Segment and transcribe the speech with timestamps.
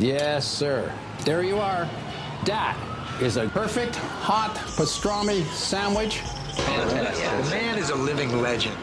[0.00, 0.90] Yes, sir.
[1.26, 1.86] There you are.
[2.46, 2.74] That
[3.20, 6.20] is a perfect hot pastrami sandwich.
[6.56, 7.44] Fantastic.
[7.44, 8.74] The man is a living legend.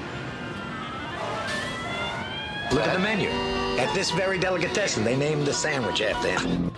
[2.72, 3.30] Look at the menu.
[3.80, 6.72] At this very delicatessen, they named the sandwich after him.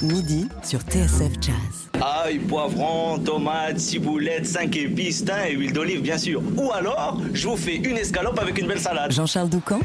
[0.00, 1.88] Midi sur TSF Jazz.
[1.94, 6.40] Ail, poivron, tomates, ciboulette, 5 épices, thym et huile d'olive, bien sûr.
[6.56, 9.10] Ou alors, je vous fais une escalope avec une belle salade.
[9.10, 9.80] Jean-Charles Doucan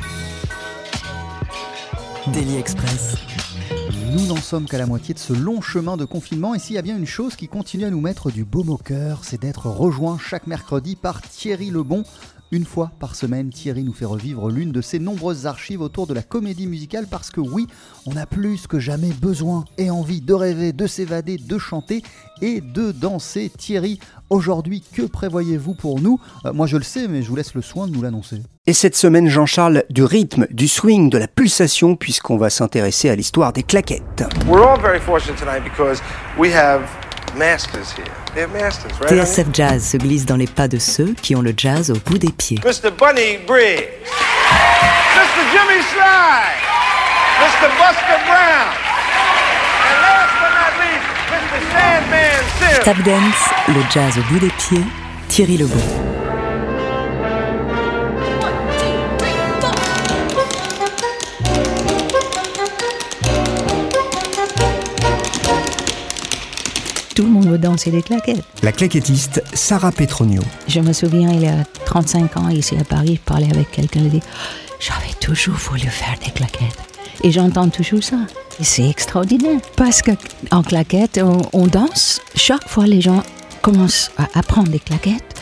[2.28, 3.16] Daily Express.
[4.14, 6.56] Nous n'en sommes qu'à la moitié de ce long chemin de confinement.
[6.56, 8.78] Et s'il y a bien une chose qui continue à nous mettre du baume au
[8.78, 12.06] cœur, c'est d'être rejoint chaque mercredi par Thierry Lebon,
[12.52, 16.14] une fois par semaine, Thierry nous fait revivre l'une de ses nombreuses archives autour de
[16.14, 17.68] la comédie musicale parce que oui,
[18.06, 22.04] on a plus que jamais besoin et envie de rêver, de s'évader, de chanter
[22.42, 23.52] et de danser.
[23.58, 26.20] Thierry, aujourd'hui, que prévoyez-vous pour nous?
[26.46, 28.42] Euh, Moi je le sais, mais je vous laisse le soin de nous l'annoncer.
[28.66, 33.16] Et cette semaine, Jean-Charles, du rythme, du swing, de la pulsation, puisqu'on va s'intéresser à
[33.16, 34.24] l'histoire des claquettes.
[34.48, 36.02] We're all very fortunate tonight because
[36.38, 36.82] we have
[37.38, 38.06] masters here.
[38.34, 39.10] They're masters, right?
[39.10, 42.18] TSF Jazz se glisse dans les pas de ceux qui ont le jazz au bout
[42.18, 42.60] des pieds.
[42.64, 42.92] Mr.
[42.92, 43.90] Bunny Briggs,
[45.16, 45.42] Mr.
[45.54, 46.44] Jimmy Sly,
[47.40, 47.70] Mr.
[47.78, 48.74] Buster Brown,
[49.86, 51.60] and last but not least, Mr.
[51.72, 52.84] Sandman.
[52.84, 54.84] Tap Dance, le jazz au bout des pieds,
[55.30, 56.27] Thierry Lebon.
[67.78, 68.44] Danser les claquettes.
[68.64, 70.42] La claquettiste Sarah Petronio.
[70.68, 74.00] Je me souviens, il y a 35 ans, ici à Paris, je parlais avec quelqu'un,
[74.02, 74.22] il dit
[74.80, 76.78] J'avais toujours voulu faire des claquettes.
[77.24, 78.18] Et j'entends toujours ça.
[78.60, 79.60] Et c'est extraordinaire.
[79.76, 82.22] Parce qu'en claquettes, on, on danse.
[82.36, 83.22] Chaque fois, les gens
[83.62, 85.36] commencent à apprendre des claquettes.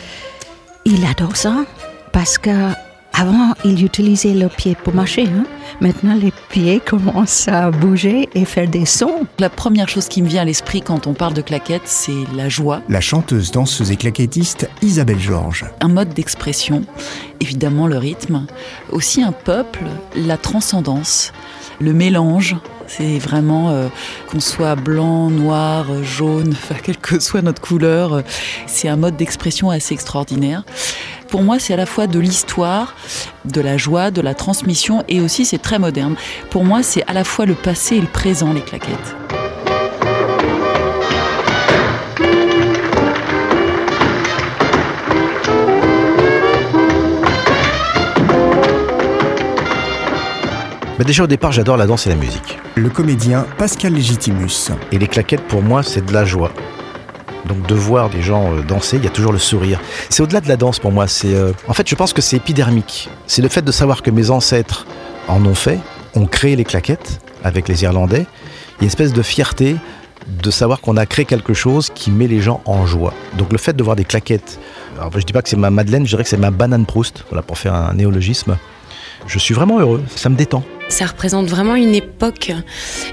[0.84, 1.66] Ils adorent ça.
[2.12, 2.72] Parce que
[3.18, 5.24] avant, ils utilisaient le pied pour marcher.
[5.24, 5.46] hein.
[5.80, 9.26] Maintenant, les pieds commencent à bouger et faire des sons.
[9.40, 12.50] La première chose qui me vient à l'esprit quand on parle de claquettes, c'est la
[12.50, 15.66] joie, La chanteuse, danseuse et claquettiste Isabelle Georges.
[15.82, 16.84] un mode d'expression,
[17.40, 18.48] évidemment le rythme,
[18.92, 19.84] aussi un peuple,
[20.16, 21.32] la transcendance,
[21.80, 22.56] le mélange.
[22.88, 23.88] C'est vraiment euh,
[24.30, 28.22] qu'on soit blanc, noir, jaune, enfin, quelle que soit notre couleur, euh,
[28.68, 30.64] c'est un mode d'expression assez extraordinaire.
[31.36, 32.96] Pour moi, c'est à la fois de l'histoire,
[33.44, 36.16] de la joie, de la transmission, et aussi c'est très moderne.
[36.50, 39.16] Pour moi, c'est à la fois le passé et le présent, les claquettes.
[50.98, 52.60] Bah déjà au départ j'adore la danse et la musique.
[52.76, 54.72] Le comédien Pascal Légitimus.
[54.94, 56.54] Et les claquettes pour moi c'est de la joie.
[57.48, 59.80] Donc de voir des gens euh, danser, il y a toujours le sourire.
[60.10, 61.08] C'est au-delà de la danse pour moi.
[61.08, 63.10] C'est euh, en fait je pense que c'est épidermique.
[63.28, 64.86] C'est le fait de savoir que mes ancêtres
[65.28, 65.80] en ont fait,
[66.16, 68.26] ont créé les claquettes avec les Irlandais.
[68.78, 69.76] Il y a une espèce de fierté
[70.28, 73.14] de savoir qu'on a créé quelque chose qui met les gens en joie.
[73.38, 74.60] Donc le fait de voir des claquettes,
[74.98, 77.26] alors je dis pas que c'est ma Madeleine, je dirais que c'est ma banane Proust,
[77.30, 78.58] voilà pour faire un néologisme.
[79.28, 80.64] Je suis vraiment heureux, ça me détend.
[80.88, 82.52] Ça représente vraiment une époque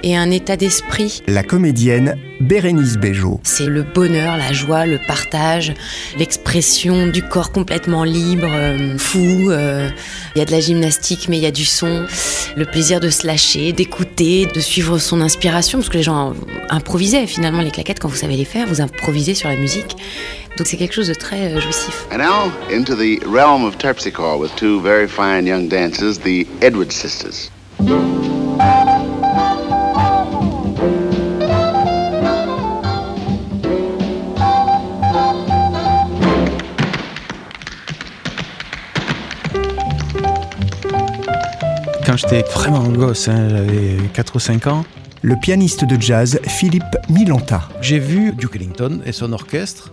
[0.03, 1.22] et un état d'esprit.
[1.27, 3.41] La comédienne Bérénice Bejo.
[3.44, 5.72] C'est le bonheur, la joie, le partage,
[6.19, 9.50] l'expression du corps complètement libre, euh, fou.
[9.50, 9.88] euh,
[10.34, 12.06] Il y a de la gymnastique, mais il y a du son.
[12.56, 16.34] Le plaisir de se lâcher, d'écouter, de suivre son inspiration, parce que les gens
[16.69, 19.97] improvisaient finalement les claquettes quand vous savez les faire, vous improvisez sur la musique.
[20.59, 22.06] Donc c'est quelque chose de très euh, jouissif.
[22.12, 26.94] And now into the realm of terpsichore with two very fine young dancers, the Edwards
[26.94, 27.50] sisters.
[42.12, 44.84] Quand j'étais vraiment gosse, hein, j'avais 4 ou 5 ans,
[45.22, 47.69] Le pianiste de jazz Philippe Milanta.
[47.81, 49.93] j'ai vu Duke Ellington et son orchestre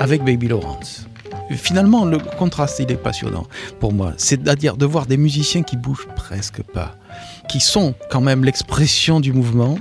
[0.00, 1.06] avec Baby Lawrence.
[1.50, 3.46] Finalement, le contraste, il est passionnant
[3.80, 4.14] pour moi.
[4.16, 6.96] C'est-à-dire de voir des musiciens qui bougent presque pas,
[7.48, 9.78] qui sont quand même l'expression du mouvement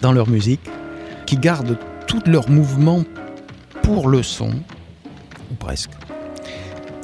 [0.00, 0.60] dans leur musique,
[1.26, 3.04] qui gardent tout leur mouvement
[3.82, 4.50] pour le son,
[5.50, 5.90] ou presque.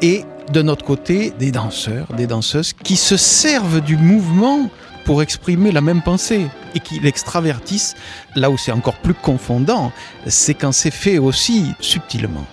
[0.03, 4.69] Et de notre côté, des danseurs, des danseuses qui se servent du mouvement
[5.05, 7.95] pour exprimer la même pensée et qui l'extravertissent
[8.35, 9.93] là où c'est encore plus confondant,
[10.27, 12.47] c'est quand c'est fait aussi subtilement.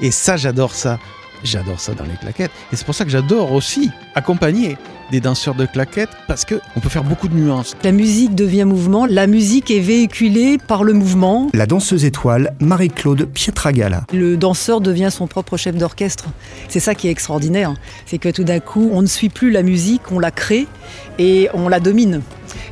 [0.00, 0.98] Et ça, j'adore ça.
[1.44, 2.50] J'adore ça dans les claquettes.
[2.72, 4.76] Et c'est pour ça que j'adore aussi accompagner
[5.10, 7.76] des danseurs de claquettes parce que on peut faire beaucoup de nuances.
[7.82, 11.48] La musique devient mouvement, la musique est véhiculée par le mouvement.
[11.54, 14.04] La danseuse étoile Marie-Claude Pietragala.
[14.12, 16.26] Le danseur devient son propre chef d'orchestre.
[16.68, 17.74] C'est ça qui est extraordinaire.
[18.06, 20.66] C'est que tout d'un coup, on ne suit plus la musique, on la crée
[21.18, 22.22] et on la domine.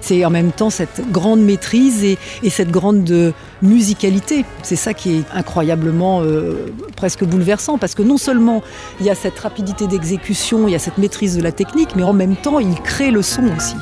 [0.00, 3.32] C'est en même temps cette grande maîtrise et, et cette grande euh,
[3.62, 4.44] musicalité.
[4.62, 8.62] C'est ça qui est incroyablement euh, presque bouleversant parce que non seulement
[9.00, 12.02] il y a cette rapidité d'exécution, il y a cette maîtrise de la technique, mais
[12.02, 13.76] en même temps il crée le son aussi.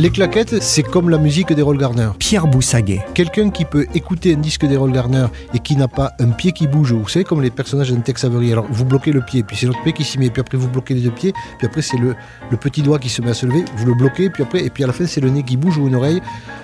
[0.00, 2.08] Les claquettes, c'est comme la musique des Gardner.
[2.18, 3.00] Pierre Boussaguet.
[3.12, 6.66] Quelqu'un qui peut écouter un disque des Gardner et qui n'a pas un pied qui
[6.66, 8.50] bouge, vous savez, comme les personnages d'un Tex Avery.
[8.50, 10.68] Alors, vous bloquez le pied, puis c'est l'autre pied qui s'y met, puis après vous
[10.68, 12.14] bloquez les deux pieds, puis après c'est le,
[12.50, 14.70] le petit doigt qui se met à se lever, vous le bloquez, puis après, et
[14.70, 16.22] puis à la fin c'est le nez qui bouge ou une oreille.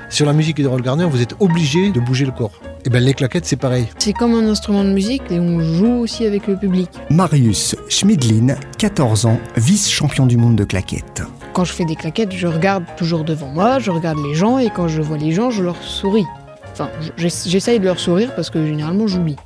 [0.08, 2.58] Sur la musique des Gardner, vous êtes obligé de bouger le corps.
[2.86, 3.86] Et bien les claquettes, c'est pareil.
[3.98, 6.88] C'est comme un instrument de musique et on joue aussi avec le public.
[7.10, 11.22] Marius Schmidlin, 14 ans, vice-champion du monde de claquettes.
[11.56, 14.68] Quand je fais des claquettes, je regarde toujours devant moi, je regarde les gens et
[14.68, 16.26] quand je vois les gens, je leur souris.
[16.70, 19.36] Enfin, j'essaye de leur sourire parce que généralement j'oublie.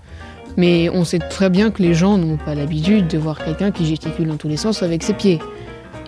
[0.56, 3.86] Mais on sait très bien que les gens n'ont pas l'habitude de voir quelqu'un qui
[3.86, 5.38] gesticule dans tous les sens avec ses pieds.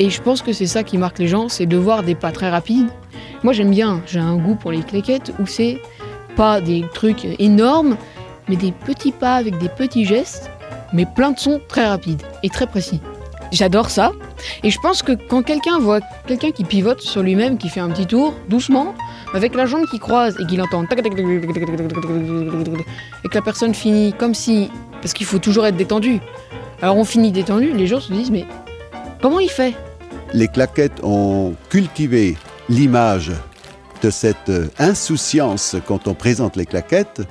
[0.01, 2.33] Et je pense que c'est ça qui marque les gens, c'est de voir des pas
[2.33, 2.89] très rapides.
[3.45, 5.81] Moi j'aime bien, j'ai un goût pour les claquettes où c'est
[6.35, 7.97] pas des trucs énormes,
[8.49, 10.51] mais des petits pas avec des petits gestes,
[10.93, 13.01] mais plein de sons très rapides et très précis.
[13.53, 14.13] J'adore ça.
[14.63, 17.91] Et je pense que quand quelqu'un voit quelqu'un qui pivote sur lui-même, qui fait un
[17.91, 18.95] petit tour, doucement,
[19.35, 20.87] avec la jambe qui croise et qu'il entend et
[23.29, 24.71] que la personne finit comme si.
[25.03, 26.21] Parce qu'il faut toujours être détendu.
[26.81, 28.47] Alors on finit détendu, les gens se disent mais
[29.21, 29.75] comment il fait
[30.33, 32.39] Les claquettes ont cultivé
[32.69, 33.33] l'image
[34.03, 37.23] de cette insouciance quand on présente les claquettes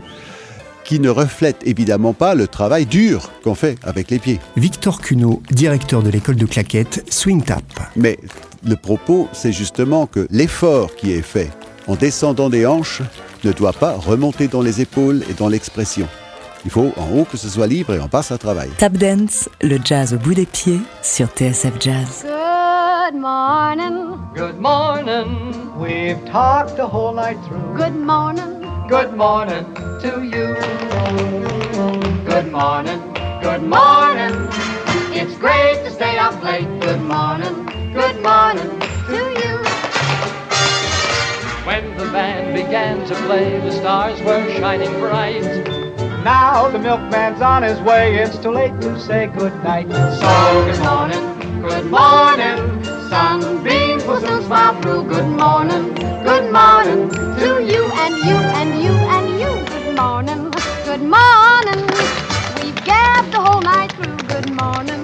[0.92, 4.42] qui ne reflète évidemment pas le travail dur qu'on fait avec les pieds.
[4.58, 7.64] Victor Cuno, directeur de l'école de claquettes Swing Tap.
[7.96, 8.20] Mais
[8.68, 11.50] le propos, c'est justement que l'effort qui est fait
[11.88, 13.02] en descendant des hanches
[13.46, 16.10] ne doit pas remonter dans les épaules et dans l'expression.
[16.66, 18.70] Il faut en haut que ce soit libre et on passe à travail.
[18.78, 22.26] Tap Dance, le jazz au bout des pieds sur TSF Jazz.
[22.26, 24.18] Good morning.
[24.36, 25.56] Good morning.
[25.80, 27.78] We've talked the whole night through.
[27.78, 28.61] Good morning.
[28.92, 30.54] Good morning to you.
[32.26, 34.34] Good morning, good morning.
[35.16, 36.68] It's great to stay up late.
[36.82, 38.70] Good morning, good morning
[39.08, 39.54] to you.
[41.66, 45.42] When the band began to play, the stars were shining bright.
[46.26, 49.90] Now the milkman's on his way, it's too late to say good night.
[49.90, 52.84] So good morning, good morning.
[53.08, 53.81] Sunbeams
[54.12, 55.04] will soon through.
[55.08, 55.94] Good morning,
[56.24, 57.10] good morning
[57.40, 59.52] to you and you and you and you.
[59.72, 60.52] Good morning,
[60.84, 61.82] good morning.
[62.58, 64.18] We've gabbed the whole night through.
[64.28, 65.02] Good morning,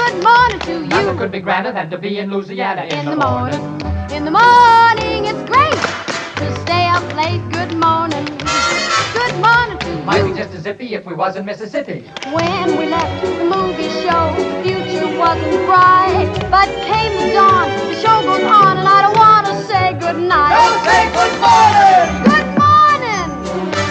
[0.00, 0.88] good morning to you.
[0.88, 3.60] Nothing could be grander than to be in Louisiana in, in the, the morning.
[3.60, 4.16] morning.
[4.16, 5.80] In the morning, it's great
[6.40, 7.42] to stay up late.
[7.52, 8.24] Good morning,
[9.12, 12.06] good morning to Might be just as zippy if we was in Mississippi.
[12.30, 16.30] When we left the movie show, the future wasn't bright.
[16.48, 20.54] But came the dawn, the show goes on, and I don't want to say goodnight.
[20.54, 22.06] Don't say good morning!
[22.22, 23.26] Good morning!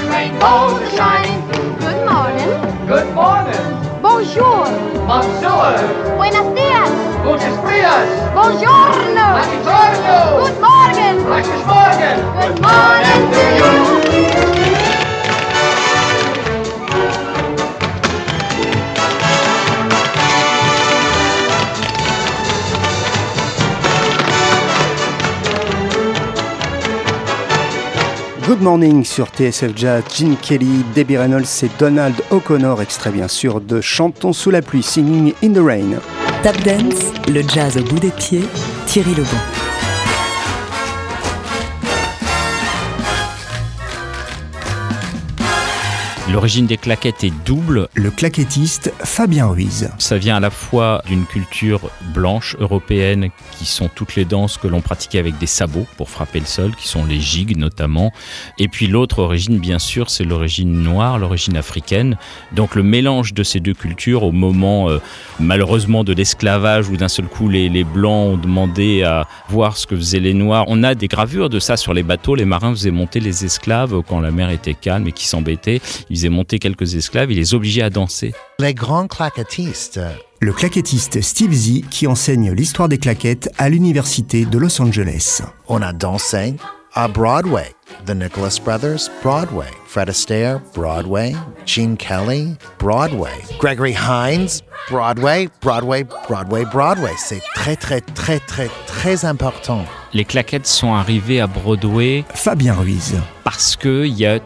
[0.08, 1.84] Rainbows are oh, shining through.
[1.84, 2.52] Good morning!
[2.88, 3.66] Good morning!
[4.02, 4.72] Bonjour!
[5.12, 6.16] Monsieur!
[6.16, 6.96] Buenos dias!
[7.28, 8.08] Gutes Frias!
[8.32, 9.28] Buongiorno!
[9.36, 10.18] Buongiorno!
[10.48, 11.16] Good morning!
[11.28, 12.18] Gutes Morgen!
[12.40, 14.85] Good morning to you!
[28.48, 33.60] Good Morning sur TSF Jazz, Gene Kelly, Debbie Reynolds et Donald O'Connor, extrait bien sûr
[33.60, 36.00] de Chantons sous la pluie, Singing in the Rain.
[36.44, 38.44] Tap Dance, le jazz au bout des pieds,
[38.86, 39.75] Thierry Lebon.
[46.32, 47.88] L'origine des claquettes est double.
[47.94, 49.92] Le claquettiste Fabien Ruiz.
[50.00, 53.30] Ça vient à la fois d'une culture blanche européenne
[53.60, 56.76] qui sont toutes les danses que l'on pratiquait avec des sabots pour frapper le sol,
[56.76, 58.12] qui sont les gigues notamment.
[58.58, 62.18] Et puis l'autre origine, bien sûr, c'est l'origine noire, l'origine africaine.
[62.54, 65.00] Donc le mélange de ces deux cultures au moment euh,
[65.40, 69.86] malheureusement de l'esclavage où d'un seul coup les, les blancs ont demandé à voir ce
[69.86, 70.66] que faisaient les noirs.
[70.70, 72.34] On a des gravures de ça sur les bateaux.
[72.34, 75.82] Les marins faisaient monter les esclaves quand la mer était calme et qui s'embêtaient.
[76.16, 78.34] Ils monter quelques esclaves, ils les obligeaient à danser.
[78.60, 80.00] Les grands claquettistes.
[80.42, 85.42] Le claquettiste Steve Z qui enseigne l'histoire des claquettes à l'université de Los Angeles.
[85.68, 86.56] On a dansé
[86.94, 87.74] à Broadway.
[88.06, 89.68] The Nicholas Brothers, Broadway.
[89.88, 91.34] Fred Astaire, Broadway.
[91.66, 93.34] Gene Kelly, Broadway.
[93.60, 97.12] Gregory Hines, Broadway, Broadway, Broadway, Broadway.
[97.18, 99.86] C'est très, très, très, très, très important.
[100.14, 102.24] Les claquettes sont arrivées à Broadway.
[102.34, 103.16] Fabien Ruiz.
[103.44, 104.40] Parce qu'il y a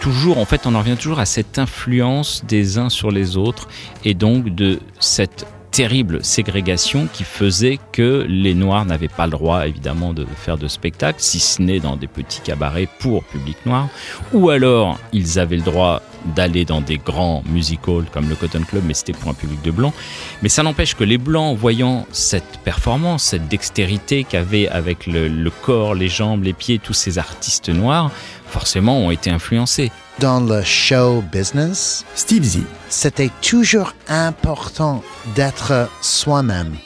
[0.00, 3.68] toujours, en fait, on en revient toujours à cette influence des uns sur les autres
[4.04, 5.46] et donc de cette
[5.76, 10.68] terrible ségrégation qui faisait que les Noirs n'avaient pas le droit évidemment de faire de
[10.68, 13.88] spectacle, si ce n'est dans des petits cabarets pour public noir,
[14.32, 16.00] ou alors ils avaient le droit
[16.34, 19.60] d'aller dans des grands music halls comme le Cotton Club, mais c'était pour un public
[19.62, 19.92] de blancs.
[20.40, 25.94] Mais ça n'empêche que les blancs, voyant cette performance, cette dextérité qu'avaient avec le corps,
[25.94, 28.10] les jambes, les pieds, tous ces artistes noirs,
[28.48, 29.90] forcément ont été influencés.
[30.18, 32.60] Dans le show business, Steve Z.
[32.88, 35.02] c'était toujours important
[35.34, 36.76] d'être soi-même.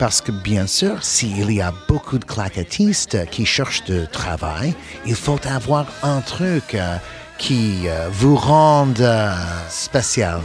[0.00, 4.74] Parce que bien sûr, s'il y a beaucoup de claquettistes qui cherchent de travail,
[5.06, 6.96] il faut avoir un truc euh,
[7.36, 9.34] qui euh, vous rende euh,
[9.68, 10.40] spécial.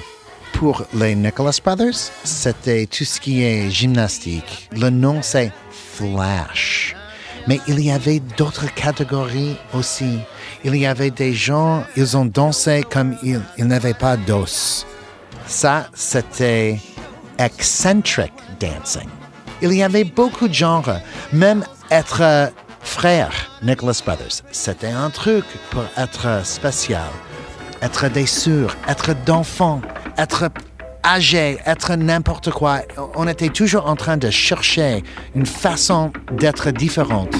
[0.53, 4.69] Pour les Nicholas Brothers, c'était tout ce qui est gymnastique.
[4.73, 6.95] Le nom c'est Flash.
[7.47, 10.19] Mais il y avait d'autres catégories aussi.
[10.63, 14.85] Il y avait des gens, ils ont dansé comme ils, n'avaient pas d'os.
[15.45, 16.79] Ça, c'était
[17.37, 19.07] eccentric dancing.
[19.61, 20.99] Il y avait beaucoup de genres,
[21.31, 24.41] même être frère, Nicholas Brothers.
[24.51, 27.09] C'était un truc pour être spécial,
[27.81, 29.81] être des sœurs, être d'enfants,
[30.17, 30.49] être
[31.05, 32.79] âgé, être n'importe quoi.
[33.15, 35.03] On était toujours en train de chercher
[35.35, 37.35] une façon d'être différente.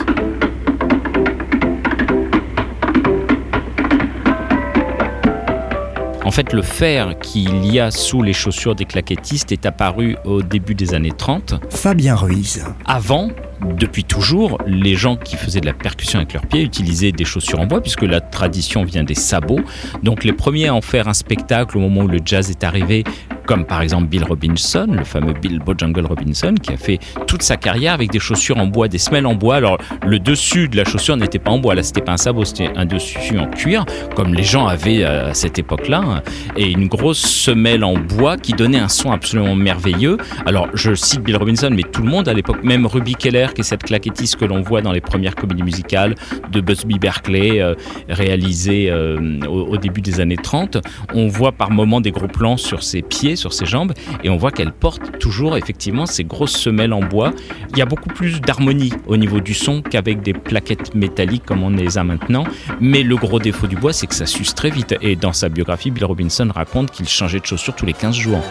[6.24, 10.42] En fait, le fer qu'il y a sous les chaussures des claquettistes est apparu au
[10.42, 11.54] début des années 30.
[11.70, 12.66] Fabien Ruiz.
[12.86, 13.30] Avant,
[13.62, 17.60] depuis toujours, les gens qui faisaient de la percussion avec leurs pieds utilisaient des chaussures
[17.60, 19.62] en bois, puisque la tradition vient des sabots.
[20.04, 23.04] Donc les premiers à en faire un spectacle au moment où le jazz est arrivé,
[23.46, 27.58] comme par exemple Bill Robinson, le fameux Bill Bojangles Robinson, qui a fait toute sa
[27.58, 29.56] carrière avec des chaussures en bois, des semelles en bois.
[29.56, 32.46] Alors le dessus de la chaussure n'était pas en bois, là c'était pas un sabot,
[32.46, 33.86] c'était un dessus en cuir,
[34.16, 36.22] comme les gens avaient à cette époque-là, hein.
[36.58, 40.18] et une grosse semelle en bois qui donnait un son absolument merveilleux.
[40.46, 43.64] Alors je cite Bill Robinson, mais tout le monde à l'époque, même Ruby Keller, est
[43.64, 46.16] cette claquettiste que l'on voit dans les premières comédies musicales
[46.52, 47.76] de Busby Berkeley, euh,
[48.10, 50.78] réalisées euh, au, début des années 30,
[51.14, 54.38] on voit par moments des gros plans sur ses pieds, sur ses jambes, et on
[54.38, 57.32] voit qu'elle porte toujours effectivement ces grosses semelles en bois.
[57.72, 61.64] Il y a beaucoup plus d'harmonie au niveau du son qu'avec des plaquettes métalliques comme
[61.64, 62.46] on les a maintenant,
[62.80, 64.96] mais le gros défaut du bois, c'est que ça s'use très vite.
[65.02, 68.44] Et dans sa biographie, Bill Robinson raconte qu'il changeait de chaussures tous les 15 jours.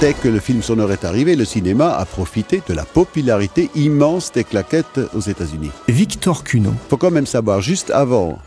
[0.00, 4.32] Dès que le film sonore est arrivé, le cinéma a profité de la popularité immense
[4.32, 5.70] des claquettes aux États-Unis.
[5.88, 6.72] Victor Cuno.
[6.88, 8.38] faut quand même savoir, juste avant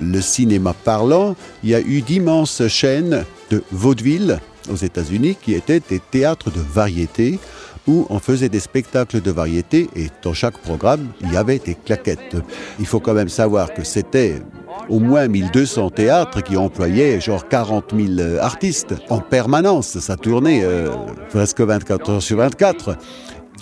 [0.00, 4.40] le cinéma parlant, il y a eu d'immenses chaînes de vaudeville
[4.72, 7.38] aux États-Unis qui étaient des théâtres de variété
[7.86, 11.74] où on faisait des spectacles de variété et dans chaque programme, il y avait des
[11.74, 12.36] claquettes.
[12.78, 14.40] Il faut quand même savoir que c'était
[14.88, 19.98] au moins 1200 théâtres qui employaient genre 40 000 artistes en permanence.
[19.98, 20.90] Ça tournait euh,
[21.30, 22.96] presque 24 heures sur 24.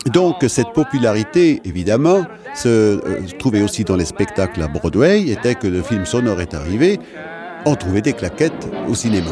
[0.06, 2.24] Donc cette popularité, évidemment,
[2.54, 3.00] se euh,
[3.38, 6.98] trouvait aussi dans les spectacles à Broadway, et dès que le film sonore est arrivé,
[7.66, 9.30] on trouvait des claquettes au cinéma.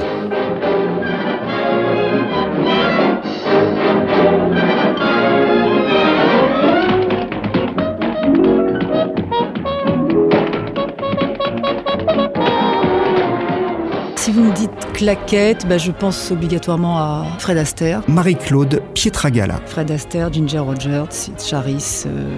[14.98, 18.02] Vous me dites claquette, bah, je pense obligatoirement à Fred Astaire.
[18.08, 19.60] Marie-Claude Pietragala.
[19.66, 22.04] Fred Astaire, Ginger Rogers, Sid Charis.
[22.06, 22.36] euh,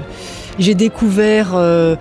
[0.58, 1.96] J'ai découvert euh,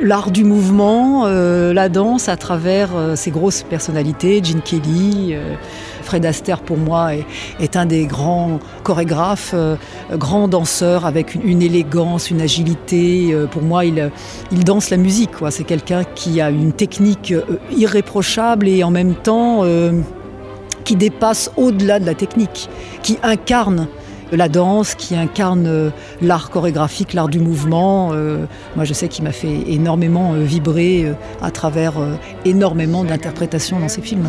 [0.00, 5.36] l'art du mouvement, euh, la danse à travers ces grosses personnalités, Gene Kelly.
[6.04, 7.14] Fred Astaire, pour moi,
[7.60, 9.76] est, un des grands chorégraphes, euh,
[10.12, 13.32] grand danseur avec une, élégance, une agilité.
[13.32, 14.10] Euh, pour moi, il,
[14.64, 15.30] danse la musique.
[15.50, 17.42] C'est quelqu'un qui a une technique euh,
[17.76, 19.62] irréprochable et en même temps
[20.84, 22.68] qui dépasse au-delà de la technique,
[23.02, 23.88] qui incarne
[24.32, 28.12] la danse, qui incarne l'art chorégraphique, l'art du mouvement.
[28.76, 31.94] Moi, je sais qu'il m'a fait énormément vibrer à travers
[32.44, 34.28] énormément d'interprétations dans ses films.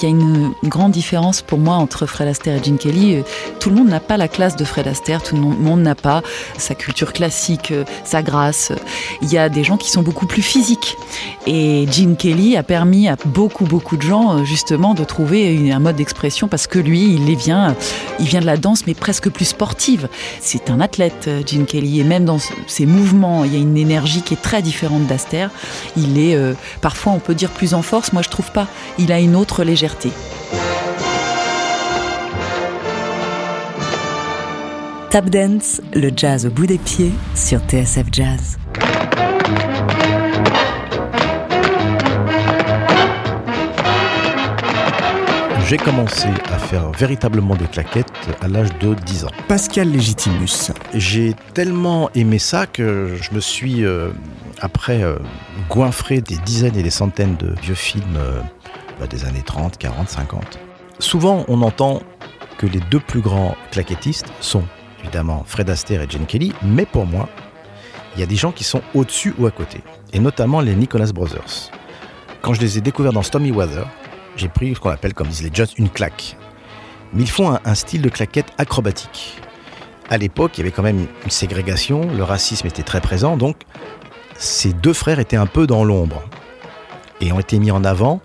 [0.00, 3.16] Il y a une, grande différence pour moi entre Fred Astaire et Gene Kelly.
[3.16, 3.22] Euh,
[3.58, 6.22] Tout le monde n'a pas la classe de Fred Astaire, tout le monde n'a pas
[6.56, 8.70] sa culture classique, euh, sa grâce.
[9.22, 10.96] Il y a des gens qui sont beaucoup plus physiques.
[11.46, 15.80] Et Gene Kelly a permis à beaucoup, beaucoup de gens, euh, justement, de trouver un
[15.80, 17.74] mode d'expression parce que lui, il vient,
[18.20, 20.08] il vient de la danse, mais presque plus sportive.
[20.40, 22.38] C'est un athlète, Gene Kelly, et même dans
[22.68, 25.50] ses mouvements, il y a une énergie qui est très différente d'Astaire.
[25.96, 26.38] Il est,
[26.80, 28.12] parfois, on peut dire plus en force.
[28.12, 28.68] Moi, je trouve pas.
[28.98, 29.87] Il a une autre légèreté.
[35.10, 38.58] Tap Dance, le jazz au bout des pieds sur TSF Jazz.
[45.68, 48.06] J'ai commencé à faire véritablement des claquettes
[48.40, 49.30] à l'âge de 10 ans.
[49.48, 50.72] Pascal Légitimus.
[50.94, 54.08] J'ai tellement aimé ça que je me suis, euh,
[54.62, 55.16] après, euh,
[55.68, 58.40] goinfré des dizaines et des centaines de vieux films euh,
[59.06, 60.58] des années 30, 40, 50.
[60.98, 62.02] Souvent, on entend
[62.58, 64.64] que les deux plus grands claquettistes sont
[65.00, 67.28] évidemment Fred Astaire et Gene Kelly, mais pour moi,
[68.14, 69.80] il y a des gens qui sont au-dessus ou à côté,
[70.12, 71.70] et notamment les Nicholas Brothers.
[72.42, 73.86] Quand je les ai découverts dans Stormy Weather,
[74.36, 76.36] j'ai pris ce qu'on appelle, comme disent les Judds, une claque.
[77.12, 79.40] Mais ils font un, un style de claquette acrobatique.
[80.10, 83.56] À l'époque, il y avait quand même une ségrégation, le racisme était très présent, donc
[84.36, 86.22] ces deux frères étaient un peu dans l'ombre
[87.20, 88.20] et ont été mis en avant,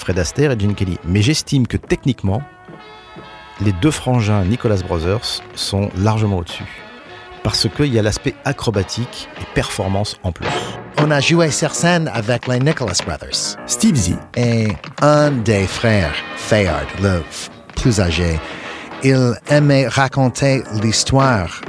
[0.00, 0.98] Fred Astaire et Gene Kelly.
[1.04, 2.42] Mais j'estime que techniquement,
[3.60, 6.64] les deux frangins Nicholas Brothers sont largement au-dessus.
[7.42, 10.46] Parce qu'il y a l'aspect acrobatique et performance en plus.
[10.98, 13.56] On a joué sur scène avec les Nicholas Brothers.
[13.66, 14.16] Steve Z.
[14.36, 14.68] Et
[15.02, 17.22] un des frères, Fayard, le
[17.76, 18.38] plus âgé,
[19.02, 21.60] il aimait raconter l'histoire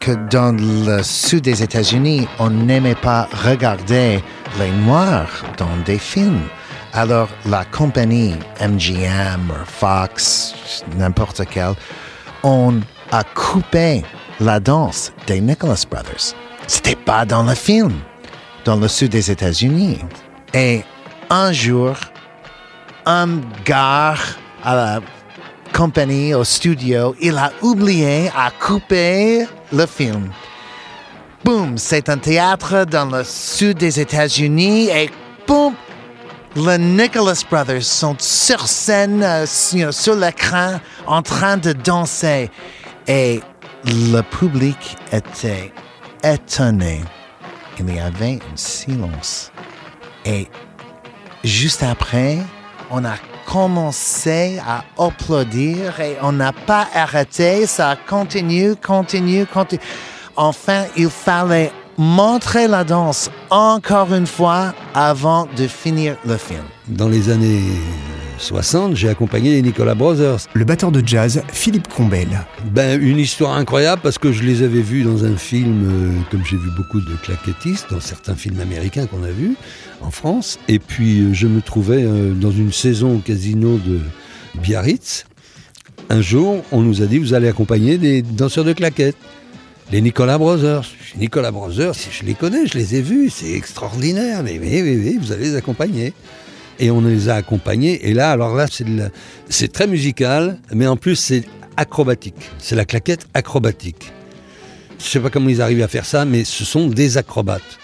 [0.00, 4.22] que dans le sud des États-Unis, on n'aimait pas regarder
[4.58, 6.42] les Noirs dans des films.
[7.00, 11.74] Alors la compagnie MGM ou Fox, n'importe quelle,
[12.42, 12.80] on
[13.12, 14.02] a coupé
[14.40, 16.34] la danse des Nicholas Brothers.
[16.66, 17.92] C'était pas dans le film,
[18.64, 20.00] dans le sud des États-Unis.
[20.52, 20.82] Et
[21.30, 21.94] un jour,
[23.06, 24.16] un gars
[24.64, 25.00] à la
[25.72, 30.32] compagnie, au studio, il a oublié à couper le film.
[31.44, 35.08] Boum, c'est un théâtre dans le sud des États-Unis et
[35.46, 35.74] boum,
[36.58, 42.50] les Nicholas Brothers sont sur scène, euh, sur sur l'écran, en train de danser.
[43.06, 43.40] Et
[43.84, 45.72] le public était
[46.22, 47.00] étonné.
[47.78, 49.52] Il y avait un silence.
[50.24, 50.48] Et
[51.44, 52.38] juste après,
[52.90, 53.14] on a
[53.46, 57.66] commencé à applaudir et on n'a pas arrêté.
[57.66, 59.80] Ça continue, continue, continue.
[60.36, 66.62] Enfin, il fallait montrer la danse encore une fois avant de finir le film.
[66.86, 67.60] Dans les années
[68.38, 70.38] 60, j'ai accompagné les Nicolas Brothers.
[70.54, 72.28] Le batteur de jazz, Philippe Combel.
[72.70, 76.44] Ben, une histoire incroyable parce que je les avais vus dans un film, euh, comme
[76.44, 79.56] j'ai vu beaucoup de claquettistes, dans certains films américains qu'on a vus
[80.00, 80.60] en France.
[80.68, 83.98] Et puis, euh, je me trouvais euh, dans une saison au casino de
[84.62, 85.24] Biarritz.
[86.10, 89.16] Un jour, on nous a dit, vous allez accompagner des danseurs de claquettes.
[89.90, 90.84] Les Nicolas Brothers.
[91.16, 94.42] Nicolas je les connais, je les ai vus, c'est extraordinaire.
[94.42, 96.12] Mais oui, oui, oui, vous allez les accompagner.
[96.78, 98.06] Et on les a accompagnés.
[98.06, 98.66] Et là, alors là,
[99.48, 101.44] c'est très musical, mais en plus, c'est
[101.78, 102.50] acrobatique.
[102.58, 104.12] C'est la claquette acrobatique.
[104.98, 107.78] Je sais pas comment ils arrivent à faire ça, mais ce sont des acrobates.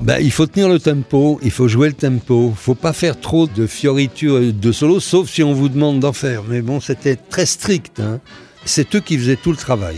[0.00, 3.46] Ben, il faut tenir le tempo, il faut jouer le tempo, faut pas faire trop
[3.46, 6.42] de fioritures de solos, sauf si on vous demande d'en faire.
[6.48, 8.00] Mais bon, c'était très strict.
[8.00, 8.18] hein.
[8.64, 9.96] C'est eux qui faisaient tout le travail.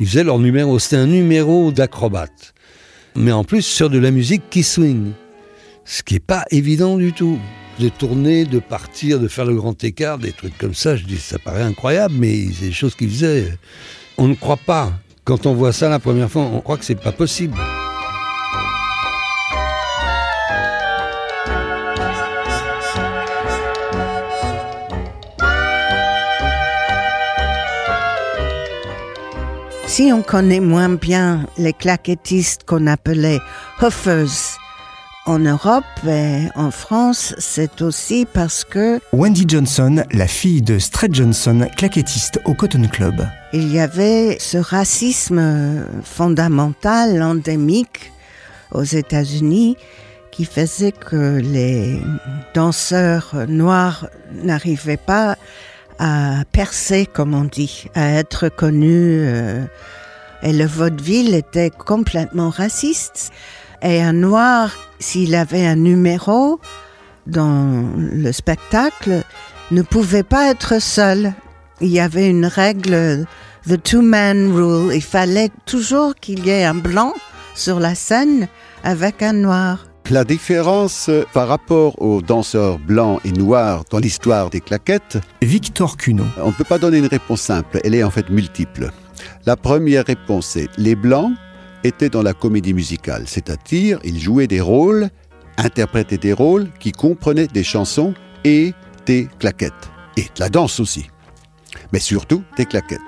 [0.00, 2.54] Ils faisaient leur numéro, c'était un numéro d'acrobate.
[3.14, 5.12] Mais en plus sur de la musique qui swing.
[5.84, 7.38] Ce qui n'est pas évident du tout.
[7.78, 11.18] De tourner, de partir, de faire le grand écart, des trucs comme ça, je dis
[11.18, 13.58] ça paraît incroyable, mais c'est des choses qu'ils faisaient.
[14.16, 14.92] On ne croit pas.
[15.24, 17.56] Quand on voit ça la première fois, on croit que c'est pas possible.
[29.96, 33.38] Si on connaît moins bien les claquettistes qu'on appelait
[33.80, 34.58] Hoffers
[35.24, 41.10] en Europe et en France, c'est aussi parce que Wendy Johnson, la fille de Stret
[41.12, 43.24] Johnson, claquettiste au Cotton Club.
[43.52, 48.10] il y avait ce racisme fondamental, endémique
[48.72, 49.76] aux États-Unis,
[50.32, 52.02] qui faisait que les
[52.52, 54.08] danseurs noirs
[54.42, 55.36] n'arrivaient pas
[55.98, 59.24] à percer, comme on dit, à être connus.
[59.26, 59.64] euh,
[60.42, 63.32] et le vaudeville était complètement raciste.
[63.82, 66.60] Et un noir, s'il avait un numéro
[67.26, 69.22] dans le spectacle,
[69.70, 71.32] ne pouvait pas être seul.
[71.80, 73.26] Il y avait une règle,
[73.66, 74.94] the two-man rule.
[74.94, 77.14] Il fallait toujours qu'il y ait un blanc
[77.54, 78.48] sur la scène
[78.82, 79.86] avec un noir.
[80.10, 85.96] La différence euh, par rapport aux danseurs blancs et noirs dans l'histoire des claquettes, Victor
[85.96, 86.24] Cuno.
[86.36, 88.90] on ne peut pas donner une réponse simple, elle est en fait multiple.
[89.46, 91.32] La première réponse c'est les blancs
[91.84, 95.08] étaient dans la comédie musicale, c'est-à-dire ils jouaient des rôles,
[95.56, 98.12] interprétaient des rôles qui comprenaient des chansons
[98.44, 98.74] et
[99.06, 101.06] des claquettes, et de la danse aussi.
[101.92, 103.00] Mais surtout des claquettes.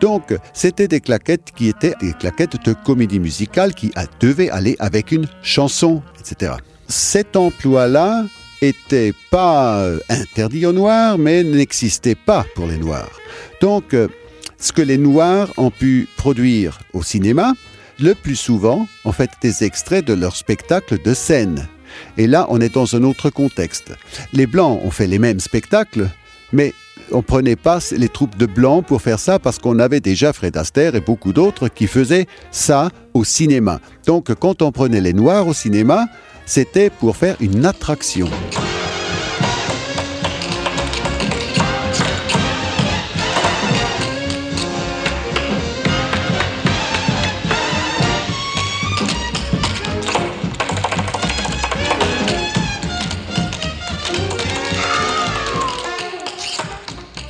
[0.00, 5.12] Donc, c'était des claquettes qui étaient des claquettes de comédie musicale qui devaient aller avec
[5.12, 6.52] une chanson, etc.
[6.88, 8.24] Cet emploi-là
[8.62, 13.10] était pas euh, interdit aux Noirs, mais n'existait pas pour les Noirs.
[13.60, 14.08] Donc, euh,
[14.58, 17.54] ce que les Noirs ont pu produire au cinéma,
[18.00, 21.68] le plus souvent, en fait, des extraits de leurs spectacles de scène.
[22.16, 23.92] Et là, on est dans un autre contexte.
[24.32, 26.08] Les Blancs ont fait les mêmes spectacles,
[26.52, 26.74] mais
[27.12, 30.56] on prenait pas les troupes de Blancs pour faire ça parce qu'on avait déjà Fred
[30.56, 33.80] Astaire et beaucoup d'autres qui faisaient ça au cinéma.
[34.06, 36.06] Donc, quand on prenait les Noirs au cinéma,
[36.46, 38.28] c'était pour faire une attraction.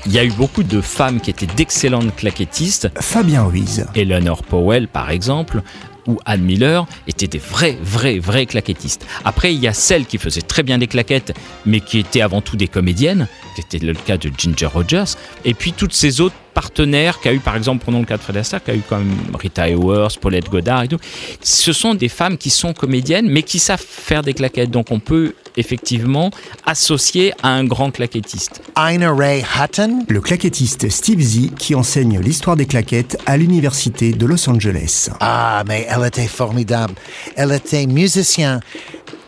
[0.09, 2.88] Il y a eu beaucoup de femmes qui étaient d'excellentes claquettistes.
[2.99, 3.85] Fabien Ruiz.
[3.94, 5.61] Eleanor Powell, par exemple,
[6.07, 9.05] ou Anne Miller étaient des vrais, vrais, vrais claquettistes.
[9.27, 11.35] Après, il y a celles qui faisaient très bien des claquettes,
[11.66, 13.29] mais qui étaient avant tout des comédiennes.
[13.55, 15.18] C'était le cas de Ginger Rogers.
[15.44, 18.37] Et puis toutes ces autres partenaires qu'a eu, par exemple, prenons le cas de Fred
[18.37, 20.99] Astaire, qu'a eu comme Rita Hayworth, Paulette Goddard et tout.
[21.40, 24.73] Ce sont des femmes qui sont comédiennes, mais qui savent faire des claquettes.
[24.73, 26.33] Donc on peut effectivement
[26.66, 28.61] associer à un grand claquettiste.
[28.77, 30.05] Ina Ray Hutton.
[30.09, 35.11] Le claquettiste Steve Z qui enseigne l'histoire des claquettes à l'université de Los Angeles.
[35.21, 36.94] Ah, mais elle était formidable.
[37.37, 38.59] Elle était musicien.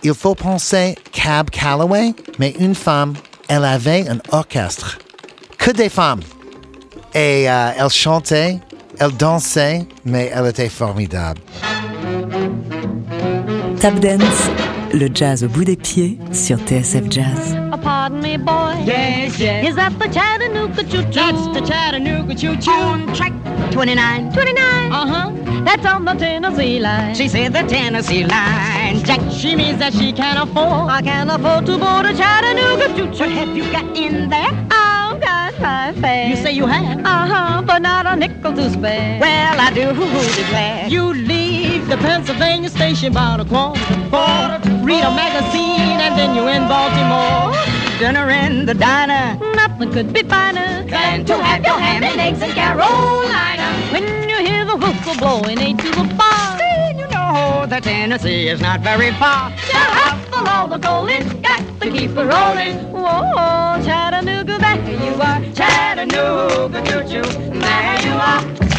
[0.03, 3.15] Il faut penser Cab Calloway, mais une femme,
[3.47, 4.99] elle avait un orchestre.
[5.59, 6.23] Que des femmes.
[7.15, 8.59] Et euh, elle chantait,
[8.99, 11.41] elle dansait, mais elle était formidable.
[13.81, 14.51] Tap Dance,
[14.93, 17.57] le jazz au bout des pieds sur TSF Jazz.
[17.73, 18.85] Oh, pardon me, boy.
[18.87, 19.69] Yes, yes.
[19.71, 21.13] Is that the Chattanooga choo choo?
[21.13, 22.71] That's the Chattanooga choo choo.
[22.71, 23.33] On track
[23.73, 24.33] 29.
[24.33, 24.93] 29.
[24.93, 25.31] Uh huh.
[25.65, 27.15] That's on the Tennessee line.
[27.15, 29.03] She said the Tennessee line.
[29.05, 30.91] Jack, she means that she can afford.
[30.91, 33.25] I can afford to board a Chattanooga choo choo.
[33.25, 34.51] What have you got in there?
[34.69, 34.90] Got
[35.61, 36.29] my fare.
[36.29, 36.99] You say you have?
[37.01, 39.21] Uh huh, but not a nickel to spare.
[39.21, 39.93] Well, I do
[40.37, 40.89] declare.
[40.89, 44.85] You leave the Pennsylvania station about a quarter to four.
[44.85, 47.55] Read a magazine and then you're in Baltimore.
[47.99, 49.39] Dinner in the diner.
[49.55, 53.69] Nothing could be finer Than to have your ham and eggs in Carolina.
[53.93, 56.40] When you hear the whistle blowing eight to the bar.
[57.31, 59.51] Then the Tennessee is not very far.
[59.57, 62.77] Hustle all the gold, it's got to keep it rolling.
[62.91, 65.41] Whoa, Chattanooga, there you are.
[65.55, 67.23] Chattanooga, choo-choo,
[67.61, 68.70] there you are.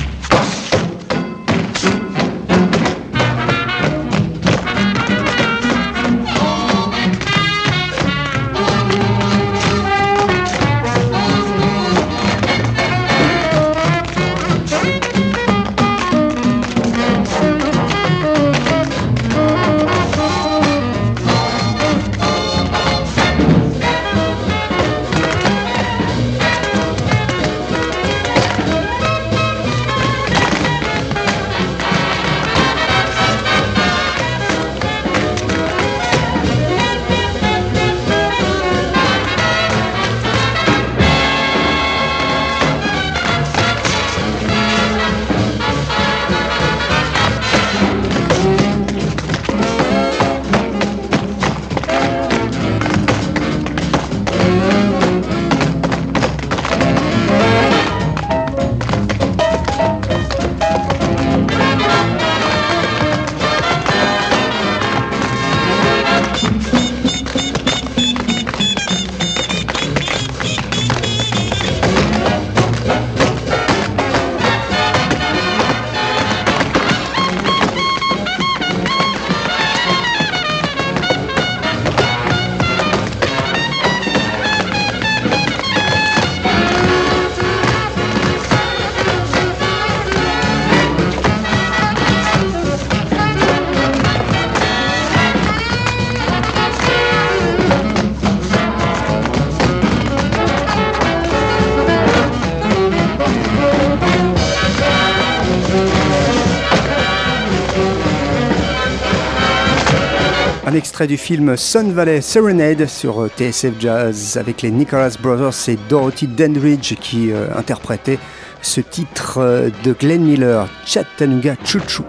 [111.07, 116.27] Du film Sun Valley Serenade sur euh, TSF Jazz avec les Nicholas Brothers et Dorothy
[116.27, 118.19] Dandridge qui euh, interprétaient
[118.61, 122.03] ce titre euh, de Glenn Miller, Chattanooga Choo.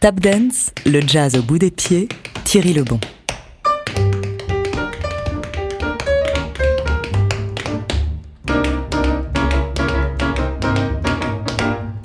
[0.00, 2.08] Tap Dance, le jazz au bout des pieds,
[2.44, 3.00] Thierry Lebon.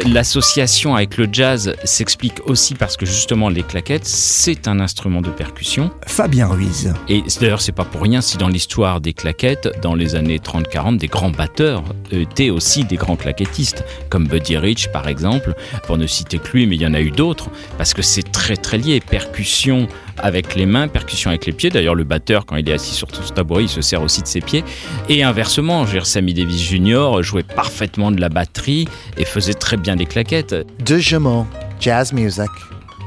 [0.06, 5.30] L'association avec le jazz s'explique aussi parce que justement les claquettes, c'est un instrument de
[5.30, 5.92] percussion.
[6.08, 6.92] Fabien Ruiz.
[7.08, 10.98] Et d'ailleurs, c'est pas pour rien si dans l'histoire des claquettes, dans les années 30-40,
[10.98, 15.54] des grands batteurs étaient aussi des grands claquettistes, comme Buddy Rich par exemple,
[15.86, 18.32] pour ne citer que lui, mais il y en a eu d'autres, parce que c'est
[18.32, 19.02] très très lié.
[19.02, 21.70] Percussion avec les mains, percussion avec les pieds.
[21.70, 24.28] D'ailleurs, le batteur, quand il est assis sur son tabouret, il se sert aussi de
[24.28, 24.64] ses pieds.
[25.10, 27.22] Et inversement, je veux dire, Sammy Davis Jr.
[27.22, 30.56] jouait parfaitement de la batterie et faisait très bien des claquettes.
[30.86, 31.46] Deux jumeaux,
[31.80, 32.50] jazz music,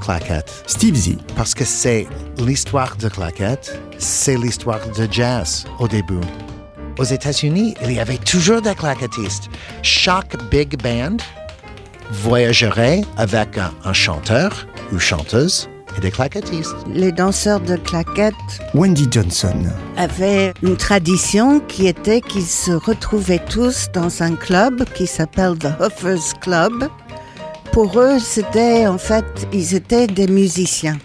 [0.00, 0.64] claquette.
[0.66, 1.16] Steve Z.
[1.36, 2.06] Parce que c'est
[2.38, 6.20] l'histoire de claquette, c'est l'histoire de jazz au début.
[6.98, 9.48] Aux États-Unis, il y avait toujours des claquettistes.
[9.82, 11.16] Chaque big band
[12.10, 16.74] voyagerait avec un, un chanteur ou chanteuse et des claquettistes.
[16.92, 18.34] Les danseurs de claquettes
[18.74, 19.54] Wendy Johnson.
[19.96, 25.80] avaient une tradition qui était qu'ils se retrouvaient tous dans un club qui s'appelle The
[25.80, 26.88] Hoofers Club.
[27.72, 30.98] Pour eux, c'était en fait, ils étaient des musiciens.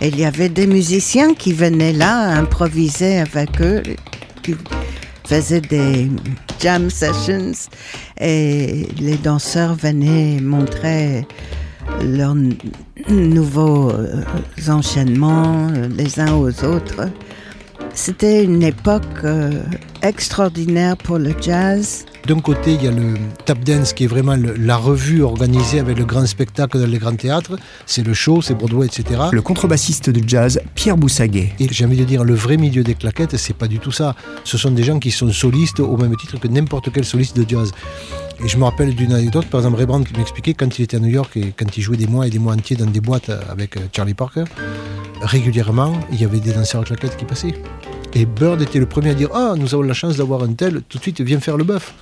[0.00, 3.82] Et il y avait des musiciens qui venaient là improviser avec eux,
[4.42, 4.56] qui
[5.24, 6.10] faisaient des
[6.58, 7.52] jam sessions
[8.20, 11.26] et les danseurs venaient montrer
[12.02, 12.34] leurs
[13.08, 14.22] nouveaux euh,
[14.68, 17.08] enchaînements euh, les uns aux autres.
[17.94, 19.62] C'était une époque euh,
[20.02, 22.06] extraordinaire pour le jazz.
[22.26, 25.80] D'un côté, il y a le tap dance qui est vraiment le- la revue organisée
[25.80, 27.58] avec le grand spectacle dans les grands théâtres.
[27.84, 29.20] C'est le show, c'est Broadway, etc.
[29.32, 31.52] Le contrebassiste de jazz Pierre Boussaguet.
[31.58, 34.14] Et j'ai envie de dire, le vrai milieu des claquettes, c'est pas du tout ça.
[34.44, 37.44] Ce sont des gens qui sont solistes au même titre que n'importe quel soliste de
[37.46, 37.72] jazz.
[38.44, 41.00] Et je me rappelle d'une anecdote, par exemple, Ray qui m'expliquait quand il était à
[41.00, 43.30] New York et quand il jouait des mois et des mois entiers dans des boîtes
[43.50, 44.44] avec euh, Charlie Parker,
[45.20, 47.54] régulièrement, il y avait des danseurs à claquettes qui passaient.
[48.14, 50.82] Et Bird était le premier à dire Ah, nous avons la chance d'avoir un tel,
[50.88, 51.94] tout de suite, viens faire le bœuf.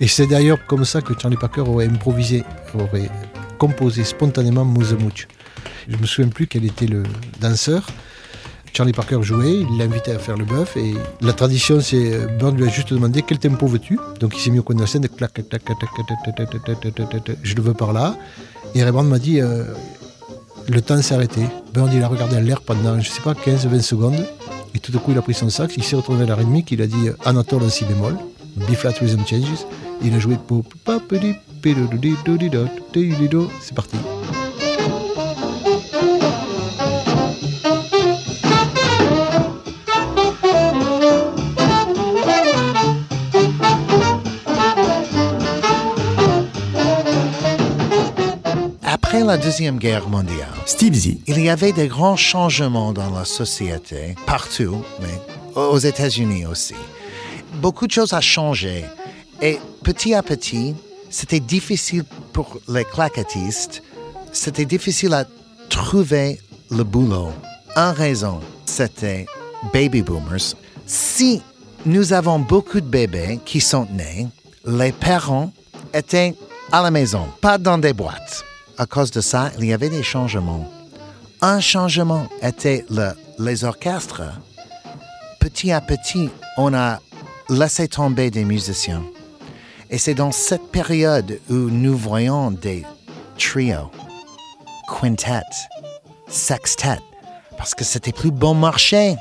[0.00, 3.10] Et c'est d'ailleurs comme ça que Charlie Parker aurait improvisé, aurait
[3.58, 5.26] composé spontanément Mouche.
[5.88, 7.02] Je me souviens plus quel était le
[7.40, 7.86] danseur.
[8.78, 12.56] Charlie Parker jouait, il l'a invité à faire le bœuf et la tradition c'est Burns
[12.56, 14.86] lui a juste demandé quel tempo veux-tu Donc il s'est mis au coin de la
[14.86, 18.16] scène, clac, clac, clac, clac, je le veux par là.
[18.76, 21.40] Et Ray m'a dit le temps s'est arrêté.
[21.74, 24.24] Burns il a regardé à l'air pendant je sais pas 15-20 secondes
[24.76, 26.70] et tout d'un coup il a pris son sax, il s'est retrouvé à la rythmique,
[26.70, 28.16] il a dit Anatole en si bémol,
[28.58, 29.66] B-flat rhythm changes,
[30.04, 30.38] il a joué
[33.60, 33.96] c'est parti.
[49.28, 51.18] La Deuxième Guerre mondiale, Steve Z.
[51.26, 55.20] il y avait des grands changements dans la société, partout, mais
[55.54, 56.74] aux États-Unis aussi.
[57.56, 58.86] Beaucoup de choses ont changé.
[59.42, 60.74] Et petit à petit,
[61.10, 63.82] c'était difficile pour les claquettistes,
[64.32, 65.26] c'était difficile à
[65.68, 67.28] trouver le boulot.
[67.76, 69.26] En raison, c'était
[69.74, 70.54] baby boomers.
[70.86, 71.42] Si
[71.84, 74.26] nous avons beaucoup de bébés qui sont nés,
[74.64, 75.52] les parents
[75.92, 76.34] étaient
[76.72, 78.47] à la maison, pas dans des boîtes.
[78.78, 80.70] À cause de ça, il y avait des changements.
[81.40, 84.22] Un changement était le- les orchestres.
[85.40, 87.00] Petit à petit, on a
[87.48, 89.02] laissé tomber des musiciens.
[89.90, 92.84] Et c'est dans cette période où nous voyons des
[93.38, 93.90] trios,
[94.88, 95.40] quintets,
[96.28, 97.00] sextets,
[97.56, 99.16] parce que c'était plus bon marché.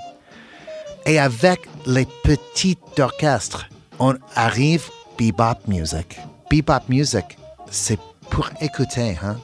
[1.05, 6.19] Et avec les petits orchestres, on arrive bebop music.
[6.51, 7.37] Bebop music,
[7.71, 7.99] c'est
[8.37, 9.35] pour écouter, hein?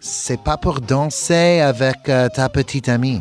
[0.00, 3.20] C'est pas pour danser avec euh, ta petite amie.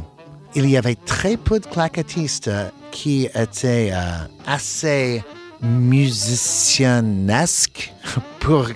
[0.55, 5.21] Il y avait très peu de claquettistes euh, qui étaient euh, assez
[5.61, 7.93] musiciennesques
[8.39, 8.67] pour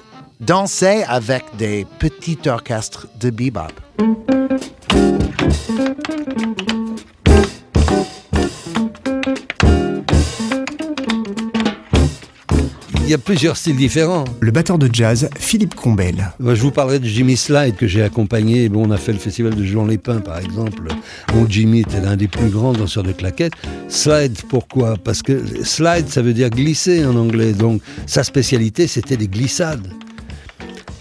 [0.41, 3.71] danser avec des petits orchestres de bebop.
[13.11, 14.23] Y a plusieurs styles différents.
[14.39, 16.31] Le batteur de jazz Philippe Combel.
[16.39, 18.69] Moi, je vous parlerai de Jimmy Slide que j'ai accompagné.
[18.69, 20.83] Bon, on a fait le festival de Jean Lépin, par exemple.
[21.33, 23.51] Mon Jimmy était l'un des plus grands danseurs de claquettes.
[23.89, 24.95] Slide, pourquoi?
[24.95, 27.51] Parce que slide, ça veut dire glisser en anglais.
[27.51, 29.89] Donc, sa spécialité, c'était les glissades.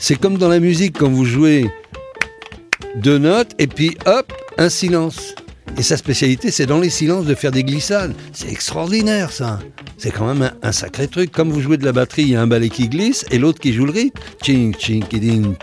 [0.00, 1.70] C'est comme dans la musique, quand vous jouez
[2.96, 5.36] deux notes, et puis hop, un silence.
[5.76, 8.14] Et sa spécialité, c'est dans les silences de faire des glissades.
[8.32, 9.60] C'est extraordinaire, ça.
[9.98, 11.30] C'est quand même un, sacré truc.
[11.30, 13.60] Comme vous jouez de la batterie, il y a un ballet qui glisse et l'autre
[13.60, 14.20] qui joue le rythme.
[14.42, 15.04] Ching, ching.
[15.10, 15.56] Vous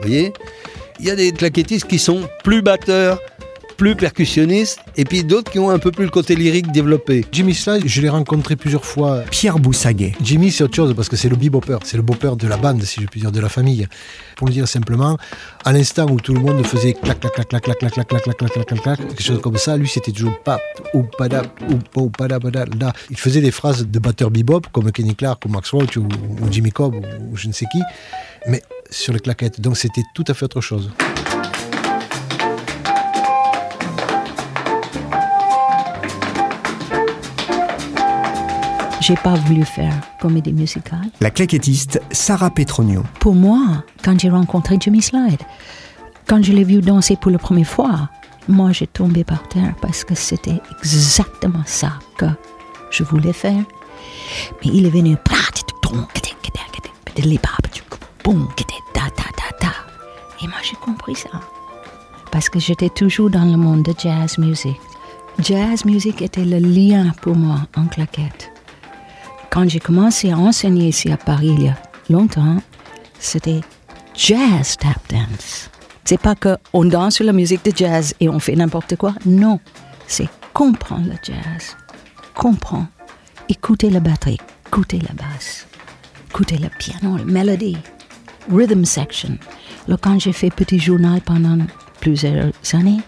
[0.00, 0.32] voyez?
[1.00, 3.18] Il y a des claquettistes qui sont plus batteurs,
[3.82, 7.24] plus percussionnistes, et puis d'autres qui ont un peu plus le côté lyrique développé.
[7.32, 9.22] Jimmy Slide, je l'ai rencontré plusieurs fois.
[9.28, 10.12] Pierre Boussaguet.
[10.22, 12.80] Jimmy, c'est autre chose parce que c'est le bebopper, c'est le bopper de la bande,
[12.84, 13.88] si je puis dire, de la famille.
[14.36, 15.18] Pour le dire simplement,
[15.64, 18.22] à l'instant où tout le monde faisait clac, clac, clac, clac, clac, clac, clac, clac,
[18.22, 20.60] clac, clac, clac, clac, clac, quelque chose comme ça, lui c'était toujours pap,
[20.94, 22.92] ou pada, ou ou pada, pada, là.
[23.10, 26.52] Il faisait des phrases de batteur bebop comme Kenny Clark ou Max Roach ou, ou
[26.52, 27.80] Jimmy Cobb ou, ou je ne sais qui,
[28.46, 29.60] mais sur les claquettes.
[29.60, 30.88] Donc c'était tout à fait autre chose.
[39.12, 41.10] J'ai pas voulu faire comédie musicale.
[41.20, 43.02] La claquettiste Sarah Petronio.
[43.20, 45.42] Pour moi, quand j'ai rencontré Jimmy Slide,
[46.26, 48.08] quand je l'ai vu danser pour la première fois,
[48.48, 52.24] moi j'ai tombé par terre parce que c'était exactement ça que
[52.90, 53.62] je voulais faire.
[54.64, 55.18] Mais il est venu.
[60.40, 61.28] Et moi j'ai compris ça.
[62.30, 64.80] Parce que j'étais toujours dans le monde de jazz music.
[65.38, 68.52] Jazz music était le lien pour moi en claquette.
[69.52, 71.76] Quand j'ai commencé à enseigner ici à Paris il y a
[72.08, 72.56] longtemps,
[73.18, 73.60] c'était
[74.16, 75.68] jazz tap dance.
[76.04, 79.14] C'est pas que on danse sur la musique de jazz et on fait n'importe quoi.
[79.26, 79.60] Non,
[80.06, 81.76] c'est comprendre le jazz,
[82.34, 82.86] comprendre,
[83.50, 84.38] écouter la batterie,
[84.68, 85.66] écouter la basse,
[86.30, 87.76] écouter le piano, la mélodie,
[88.50, 89.36] rhythm section.
[89.86, 91.58] Là, quand j'ai fait petit journal pendant
[92.00, 93.02] plusieurs années,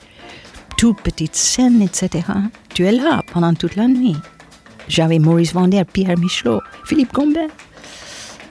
[0.76, 2.26] toute petite scène, etc.,
[2.74, 4.16] tu es là pendant toute la nuit.
[4.88, 7.51] J'avais Maurice Vander, Pierre Michelot, Philippe Gombert.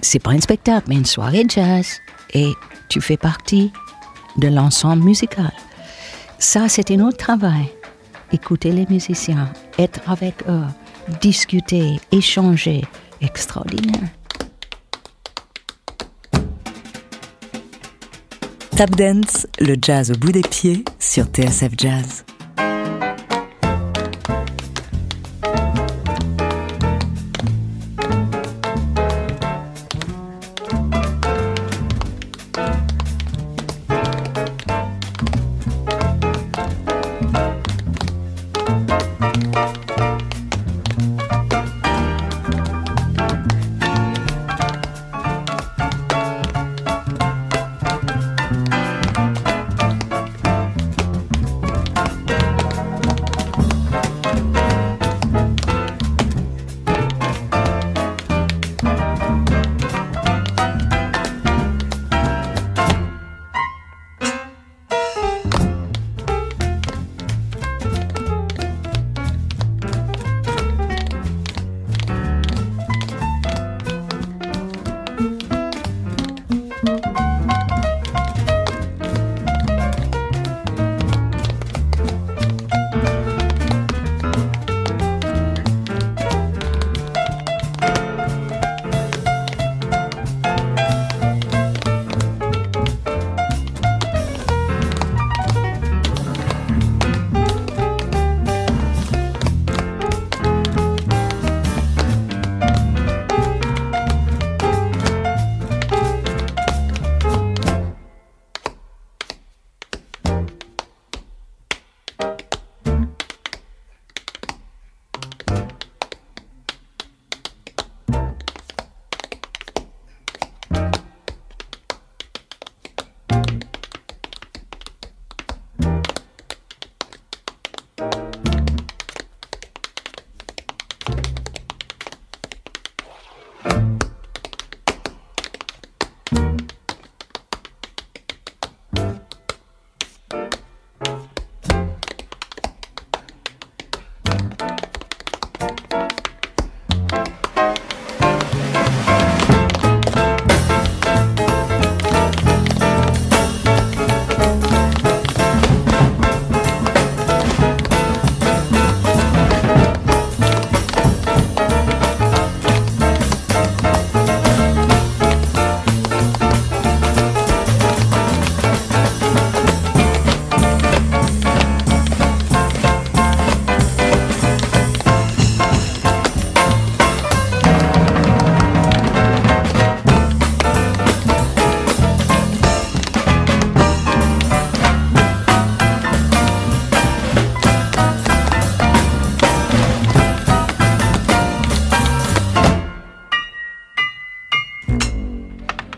[0.01, 1.99] C'est pas un spectacle, mais une soirée jazz.
[2.33, 2.51] Et
[2.89, 3.71] tu fais partie
[4.37, 5.51] de l'ensemble musical.
[6.39, 7.69] Ça, c'était notre travail.
[8.31, 10.65] Écouter les musiciens, être avec eux,
[11.21, 12.83] discuter, échanger.
[13.21, 14.09] Extraordinaire.
[18.75, 22.25] Tap Dance, le jazz au bout des pieds sur TSF Jazz.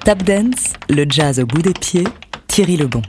[0.05, 2.03] Tap Dance, le jazz au bout des pieds,
[2.45, 3.01] Thierry Lebon.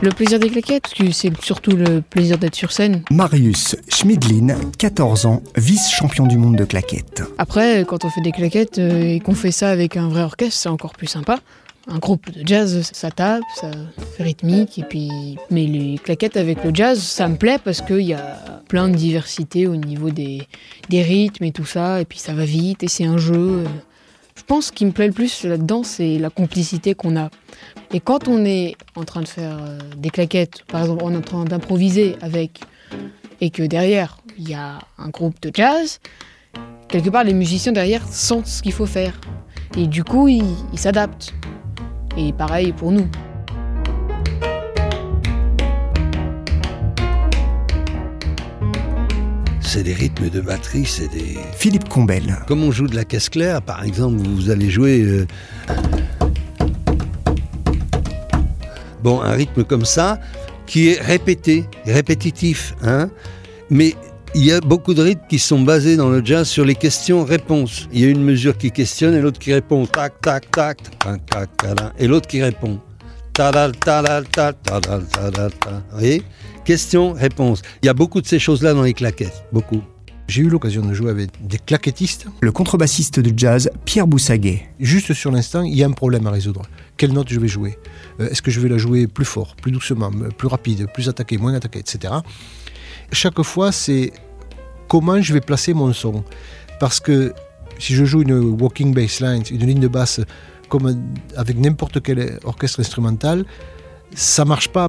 [0.00, 3.02] Le plaisir des claquettes, parce que c'est surtout le plaisir d'être sur scène.
[3.10, 7.22] Marius Schmidlin, 14 ans, vice-champion du monde de claquettes.
[7.36, 10.58] Après, quand on fait des claquettes euh, et qu'on fait ça avec un vrai orchestre,
[10.58, 11.40] c'est encore plus sympa.
[11.86, 13.70] Un groupe de jazz, ça tape, ça
[14.16, 15.36] fait rythmique, et puis.
[15.50, 18.96] Mais les claquettes avec le jazz, ça me plaît parce qu'il y a plein de
[18.96, 20.48] diversité au niveau des,
[20.88, 23.64] des rythmes et tout ça, et puis ça va vite, et c'est un jeu.
[24.34, 27.30] Je pense qu'il me plaît le plus là-dedans, c'est la complicité qu'on a.
[27.92, 31.16] Et quand on est en train de faire euh, des claquettes, par exemple, on est
[31.16, 32.60] en train d'improviser avec,
[33.40, 36.00] et que derrière, il y a un groupe de jazz,
[36.88, 39.20] quelque part, les musiciens derrière sentent ce qu'il faut faire.
[39.76, 41.34] Et du coup, ils ils s'adaptent.
[42.16, 43.06] Et pareil pour nous.
[49.60, 51.36] C'est des rythmes de batterie, c'est des...
[51.56, 52.36] Philippe Combel.
[52.46, 55.00] Comme on joue de la caisse claire, par exemple, vous allez jouer...
[55.00, 55.26] euh,
[59.02, 60.18] Bon, un rythme comme ça,
[60.66, 63.10] qui est répété, répétitif, hein
[63.68, 63.94] mais
[64.34, 67.88] il y a beaucoup de rythmes qui sont basés dans le jazz sur les questions-réponses.
[67.92, 69.86] Il y a une mesure qui questionne et l'autre qui répond.
[69.86, 71.50] Tac, tac, tac, tac, tac,
[71.98, 72.80] et l'autre qui répond.
[73.38, 73.44] Vous
[75.92, 76.22] voyez?
[76.64, 77.62] Question, réponse.
[77.82, 79.44] Il y a beaucoup de ces choses-là dans les claquettes.
[79.52, 79.82] Beaucoup.
[80.26, 82.26] J'ai eu l'occasion de jouer avec des claquettistes.
[82.40, 84.62] Le contrebassiste de jazz, Pierre Boussaguet.
[84.80, 86.62] Juste sur l'instant, il y a un problème à résoudre.
[86.96, 87.78] Quelle note je vais jouer?
[88.20, 91.36] Euh, Est-ce que je vais la jouer plus fort, plus doucement, plus rapide, plus attaqué,
[91.36, 92.14] moins attaqué, etc.
[93.12, 94.12] Chaque fois, c'est
[94.88, 96.24] comment je vais placer mon son.
[96.80, 97.32] Parce que
[97.78, 100.20] si je joue une walking bass line, une ligne de basse
[100.68, 101.04] comme
[101.36, 103.44] avec n'importe quel orchestre instrumental,
[104.14, 104.88] ça marche pas.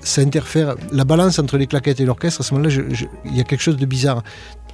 [0.00, 0.76] Ça interfère.
[0.92, 2.74] La balance entre les claquettes et l'orchestre, à ce moment-là,
[3.24, 4.22] il y a quelque chose de bizarre.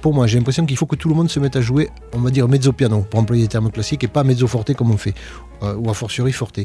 [0.05, 2.19] Pour moi, j'ai l'impression qu'il faut que tout le monde se mette à jouer, on
[2.19, 4.97] va dire mezzo piano, pour employer des termes classiques, et pas mezzo forte comme on
[4.97, 5.15] fait,
[5.63, 6.59] euh, ou a fortiori forte.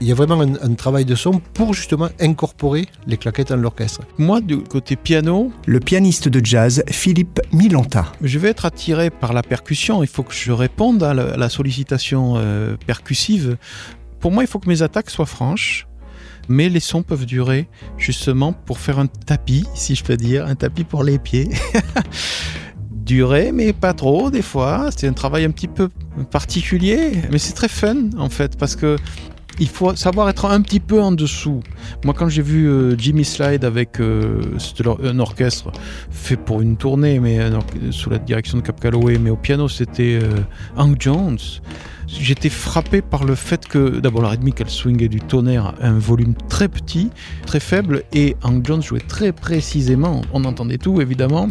[0.00, 3.56] Il y a vraiment un, un travail de son pour justement incorporer les claquettes dans
[3.56, 4.00] l'orchestre.
[4.16, 8.10] Moi, du côté piano, Le pianiste de jazz, Philippe Milanta.
[8.22, 10.02] je vais être attiré par la percussion.
[10.02, 13.58] Il faut que je réponde à la, à la sollicitation euh, percussive.
[14.18, 15.86] Pour moi, il faut que mes attaques soient franches.
[16.50, 17.68] Mais les sons peuvent durer
[17.98, 21.50] justement pour faire un tapis, si je peux dire, un tapis pour les pieds.
[23.08, 24.90] durer, mais pas trop des fois.
[24.94, 25.88] C'est un travail un petit peu
[26.30, 28.96] particulier, mais c'est très fun en fait parce que
[29.60, 31.62] il faut savoir être un petit peu en dessous.
[32.04, 34.40] Moi, quand j'ai vu euh, Jimmy Slide avec euh,
[35.02, 35.72] un orchestre
[36.10, 37.40] fait pour une tournée, mais
[37.90, 40.42] sous la direction de Cap Calloway, mais au piano c'était euh,
[40.76, 41.38] Hank Jones.
[42.06, 45.98] J'étais frappé par le fait que d'abord la rythmique elle swingait du tonnerre à un
[45.98, 47.10] volume très petit,
[47.44, 50.22] très faible, et Hank Jones jouait très précisément.
[50.32, 51.48] On entendait tout évidemment.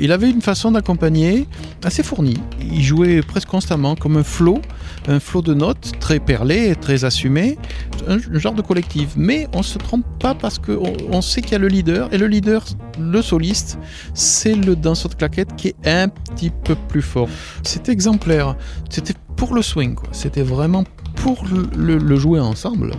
[0.00, 1.46] Il avait une façon d'accompagner
[1.84, 2.38] assez fournie.
[2.60, 4.60] Il jouait presque constamment comme un flow,
[5.08, 7.58] un flow de notes très perlé, très assumé,
[8.06, 9.10] un genre de collectif.
[9.16, 12.18] Mais on se trompe pas parce qu'on on sait qu'il y a le leader, et
[12.18, 12.64] le leader,
[13.00, 13.78] le soliste,
[14.14, 17.28] c'est le danseur de claquette qui est un petit peu plus fort.
[17.62, 18.56] C'était exemplaire.
[18.90, 19.96] C'était pour le swing.
[20.12, 20.84] C'était vraiment
[21.16, 21.44] pour
[21.74, 22.92] le, jouer ensemble.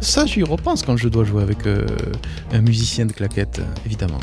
[0.00, 1.86] Ça, j'y repense quand je dois jouer avec euh,
[2.52, 4.20] un musicien de claquette, évidemment.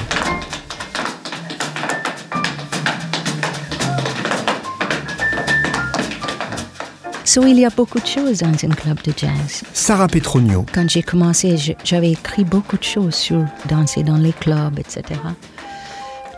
[7.30, 9.61] So, il y a beaucoup de choses dans un club de jazz.
[9.71, 10.65] Sarah Petronio.
[10.73, 15.03] Quand j'ai commencé, j'avais écrit beaucoup de choses sur danser dans les clubs, etc.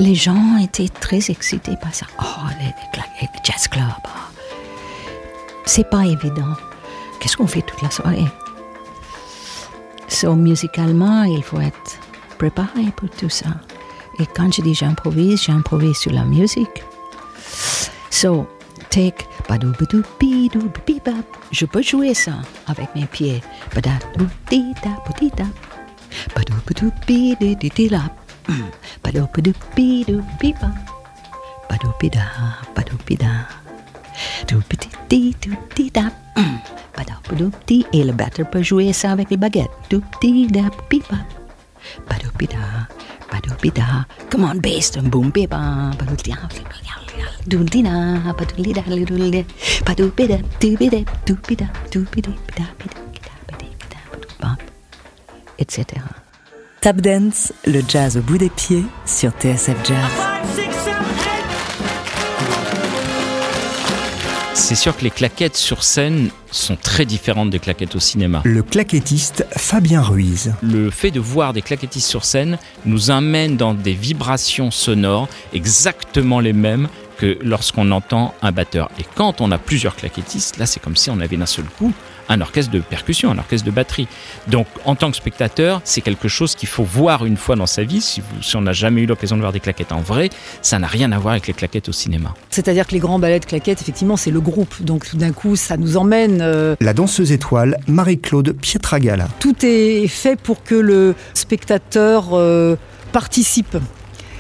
[0.02, 2.08] Les gens étaient très excités par ça.
[2.20, 3.86] Oh, les, les les jazz clubs.
[4.06, 4.10] oh.
[5.66, 6.58] C'est pas évident.
[7.22, 8.28] Qu'est-ce qu'on fait toute la soirée?
[10.10, 12.00] So, musicalement, il faut être
[12.38, 13.48] préparé pour tout ça.
[14.20, 16.84] Et quand je dis j'improvise, j'improvise sur la musique.
[18.10, 18.46] So,
[18.90, 19.31] take.
[21.52, 22.34] Je peux jouer ça
[22.68, 23.42] avec mes pieds.
[37.94, 39.70] Et le batteur peut jouer ça avec les baguettes.
[44.30, 45.32] Come on, bass, boom,
[55.60, 55.86] Etc.
[56.82, 60.32] Tap Dance, le jazz au bout des pieds sur TSF Jazz.
[64.56, 68.42] C'est sûr que les claquettes sur scène sont très différentes des claquettes au cinéma.
[68.46, 70.54] Le claquettiste Fabien Ruiz.
[70.62, 76.40] Le fait de voir des claquettistes sur scène nous amène dans des vibrations sonores exactement
[76.40, 76.88] les mêmes
[77.22, 78.90] que lorsqu'on entend un batteur.
[79.00, 81.94] Et quand on a plusieurs claquettistes, là c'est comme si on avait d'un seul coup
[82.30, 84.08] un orchestre de percussion, un orchestre de batterie.
[84.48, 87.84] Donc en tant que spectateur, c'est quelque chose qu'il faut voir une fois dans sa
[87.84, 88.00] vie.
[88.02, 90.30] Si, vous- si on n'a jamais eu l'occasion de voir des claquettes en vrai,
[90.62, 92.34] ça n'a rien à voir avec les claquettes au cinéma.
[92.50, 94.82] C'est-à-dire que les grands ballets de claquettes, effectivement, c'est le groupe.
[94.82, 96.40] Donc tout d'un coup, ça nous emmène.
[96.42, 99.28] euh, La danseuse étoile Marie-Claude Pietragala.
[99.40, 102.78] tout est fait pour que le spectateur euh,
[103.12, 103.78] participe.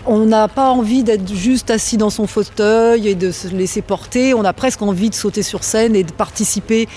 [0.07, 4.33] On n'a pas envie d'être juste assis dans son fauteuil et de se laisser porter.
[4.33, 6.87] On a presque envie de sauter sur scène et de participer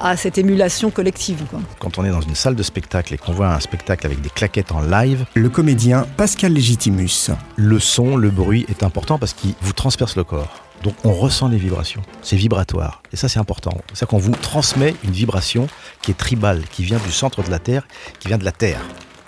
[0.00, 1.42] à cette émulation collective.
[1.50, 1.58] quoi.
[1.80, 4.30] Quand on est dans une salle de spectacle et qu'on voit un spectacle avec des
[4.30, 7.30] claquettes en live, Le comédien Pascal Légitimus.
[7.56, 10.62] le son, le bruit est important parce qu'il vous transperce le corps.
[10.84, 13.02] Donc on ressent les vibrations, c'est vibratoire.
[13.12, 13.76] Et ça c'est important.
[13.94, 15.68] C'est qu'on vous transmet une vibration
[16.00, 17.86] qui est tribale, qui vient du centre de la Terre,
[18.18, 18.80] qui vient de la Terre.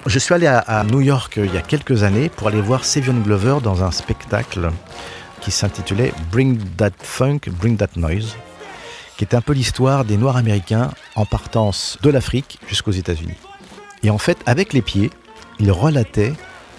[0.06, 2.84] Je suis allé à, New York euh, il y a quelques années pour aller voir
[2.84, 4.70] Savion Glover dans un spectacle
[5.40, 8.36] qui s'intitulait Bring That Funk, Bring That Noise,
[9.16, 13.38] qui était un peu l'histoire des Noirs américains en partance de l'Afrique jusqu'aux États-Unis.
[14.02, 15.10] Et en fait, avec les pieds,
[15.58, 16.34] il relatait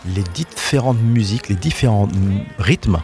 [0.05, 2.07] les différentes musiques, les différents
[2.59, 2.99] rythmes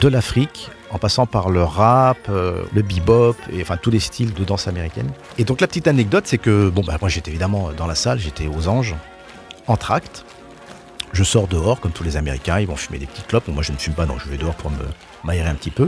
[0.00, 4.34] de l'Afrique, en passant par le rap, euh, le bebop, et enfin tous les styles
[4.34, 5.10] de danse américaine.
[5.38, 8.18] Et donc la petite anecdote, c'est que bon, bah, moi j'étais évidemment dans la salle,
[8.18, 8.94] j'étais aux anges,
[9.66, 10.24] en tract.
[11.12, 13.48] Je sors dehors, comme tous les Américains, ils vont fumer des petites clopes.
[13.48, 14.72] Moi je ne fume pas, donc je vais dehors pour
[15.22, 15.86] m'aérer un petit peu.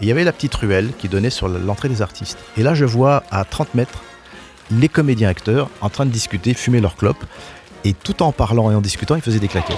[0.00, 2.38] Et il y avait la petite ruelle qui donnait sur l'entrée des artistes.
[2.56, 4.02] Et là, je vois à 30 mètres
[4.70, 7.24] les comédiens acteurs en train de discuter, fumer leur clope.
[7.84, 9.76] Et tout en parlant et en discutant, ils faisaient des claquettes.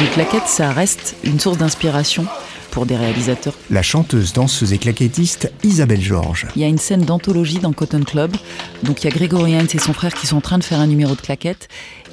[0.00, 2.26] Les claquettes, ça reste une source d'inspiration
[2.72, 3.54] pour des réalisateurs.
[3.70, 6.48] La chanteuse, danseuse et claquettiste Isabelle Georges.
[6.56, 8.34] Il y a une scène d'anthologie dans Cotton Club.
[8.82, 10.80] Donc il y a Grégory Hines et son frère qui sont en train de faire
[10.80, 11.68] un numéro de claquettes.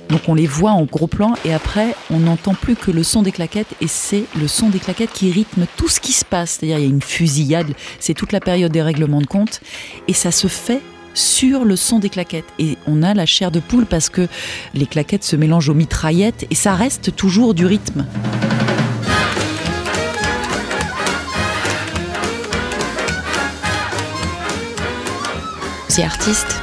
[0.09, 3.21] Donc on les voit en gros plan et après on n'entend plus que le son
[3.21, 6.57] des claquettes et c'est le son des claquettes qui rythme tout ce qui se passe.
[6.59, 9.61] C'est-à-dire il y a une fusillade, c'est toute la période des règlements de compte
[10.07, 10.81] et ça se fait
[11.13, 12.51] sur le son des claquettes.
[12.57, 14.27] Et on a la chair de poule parce que
[14.73, 18.05] les claquettes se mélangent aux mitraillettes et ça reste toujours du rythme.
[25.99, 26.55] C'est artiste.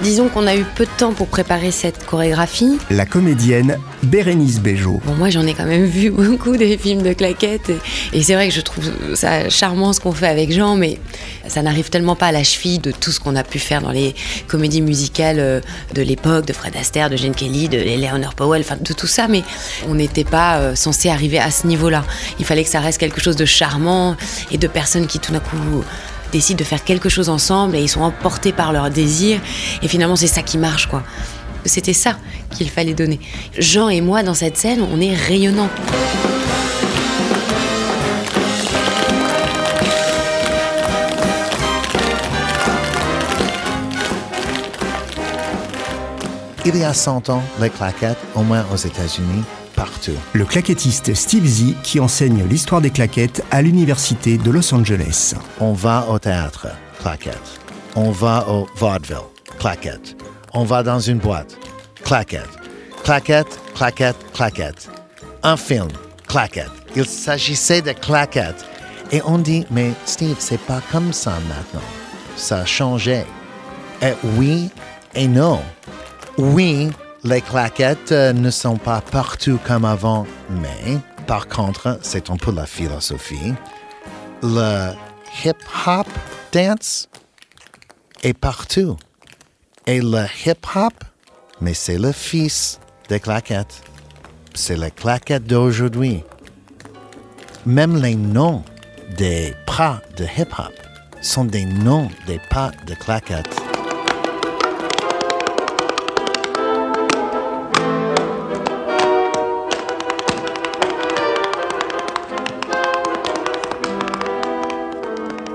[0.00, 2.78] Disons qu'on a eu peu de temps pour préparer cette chorégraphie.
[2.88, 5.00] La comédienne Bérénice Bejo.
[5.04, 7.68] Bon, moi, j'en ai quand même vu beaucoup des films de claquettes.
[7.68, 7.78] Et,
[8.12, 11.00] et c'est vrai que je trouve ça charmant ce qu'on fait avec Jean, mais
[11.48, 13.90] ça n'arrive tellement pas à la cheville de tout ce qu'on a pu faire dans
[13.90, 14.14] les
[14.46, 15.60] comédies musicales euh,
[15.94, 19.26] de l'époque, de Fred Astaire, de Gene Kelly, de Eleanor Powell, enfin de tout ça.
[19.26, 19.42] Mais
[19.88, 22.04] on n'était pas euh, censé arriver à ce niveau-là.
[22.38, 24.16] Il fallait que ça reste quelque chose de charmant
[24.52, 25.56] et de personnes qui tout d'un coup
[26.30, 29.40] décident de faire quelque chose ensemble et ils sont emportés par leur désir.
[29.82, 31.02] Et finalement, c'est ça qui marche, quoi.
[31.64, 32.16] C'était ça
[32.50, 33.20] qu'il fallait donner.
[33.58, 35.68] Jean et moi, dans cette scène, on est rayonnants.
[46.66, 49.44] Il y a 100 ans, les claquettes, au moins aux États-Unis,
[49.80, 50.12] partout.
[50.34, 55.34] Le claquettiste Steve Z qui enseigne l'histoire des claquettes à l'université de Los Angeles.
[55.58, 56.66] On va au théâtre,
[57.00, 57.58] claquettes.
[57.96, 60.18] On va au vaudeville, claquettes.
[60.52, 61.56] On va dans une boîte,
[62.04, 62.58] claquettes.
[63.04, 64.90] Claquettes, claquettes, claquettes.
[65.42, 65.88] Un film,
[66.28, 66.66] claquettes.
[66.94, 68.66] Il s'agissait de claquettes.
[69.12, 71.88] Et on dit, mais Steve, c'est pas comme ça maintenant.
[72.36, 73.24] Ça a changé.
[74.02, 74.68] Et oui
[75.14, 75.60] et non.
[76.36, 76.90] Oui,
[77.24, 82.52] les claquettes euh, ne sont pas partout comme avant, mais par contre, c'est un peu
[82.52, 83.54] la philosophie.
[84.42, 84.92] Le
[85.44, 86.06] hip-hop
[86.52, 87.08] dance
[88.22, 88.96] est partout.
[89.86, 90.94] Et le hip-hop,
[91.60, 93.82] mais c'est le fils des claquettes.
[94.54, 96.22] C'est les claquettes d'aujourd'hui.
[97.66, 98.64] Même les noms
[99.16, 100.72] des pas de hip-hop
[101.20, 103.69] sont des noms des pas de claquettes.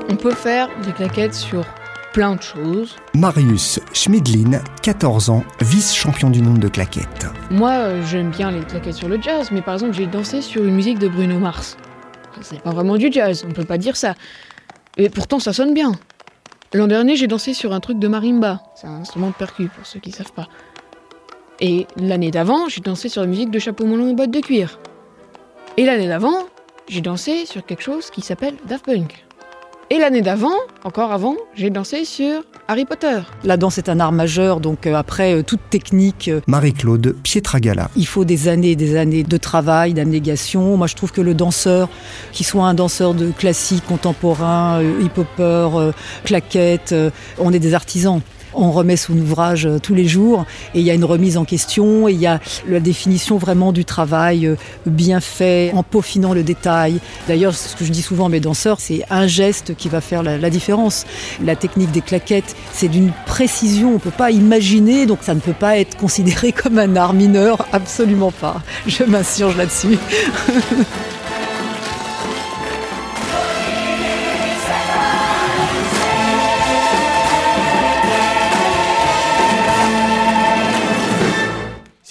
[0.10, 1.66] On peut faire des claquettes sur
[2.14, 2.96] plein de choses.
[3.16, 7.28] Marius Schmidlin, 14 ans, vice-champion du monde de claquettes.
[7.50, 10.64] Moi, euh, j'aime bien les claquettes sur le jazz, mais par exemple, j'ai dansé sur
[10.64, 11.76] une musique de Bruno Mars.
[12.42, 14.14] C'est pas vraiment du jazz, on peut pas dire ça.
[14.98, 15.94] Et pourtant, ça sonne bien.
[16.74, 18.62] L'an dernier, j'ai dansé sur un truc de marimba.
[18.76, 20.48] C'est un instrument de percu, pour ceux qui savent pas.
[21.60, 24.80] Et l'année d'avant, j'ai dansé sur la musique de Chapeau melon et bottes de cuir.
[25.78, 26.46] Et l'année d'avant,
[26.88, 29.25] j'ai dansé sur quelque chose qui s'appelle Daft Punk.
[29.92, 33.20] Et l'année d'avant, encore avant, j'ai dansé sur Harry Potter.
[33.44, 37.92] La danse est un art majeur, donc euh, après euh, toute technique, euh, Marie-Claude Pietragala.
[37.96, 40.76] il faut des années et des années de travail, d'abnégation.
[40.76, 41.88] Moi, je trouve que le danseur,
[42.32, 45.92] qu'il soit un danseur de classique, contemporain, hip-hopper,
[46.24, 46.96] claquette,
[47.38, 48.22] on est des artisans.
[48.56, 51.46] On remet son ouvrage euh, tous les jours et il y a une remise en
[51.46, 56.34] question et il y a la définition vraiment du travail euh, bien fait, en peaufinant
[56.34, 57.00] le détail.
[57.28, 60.24] D'ailleurs, ce que je dis souvent à mes danseurs, c'est un geste qui va faire
[60.24, 61.06] la, la différence.
[61.44, 65.40] La technique des claquettes, c'est d'une précision, on ne peut pas imaginer, donc ça ne
[65.40, 68.62] peut pas être considéré comme un art mineur, absolument pas.
[68.88, 69.98] Je m'insurge là-dessus.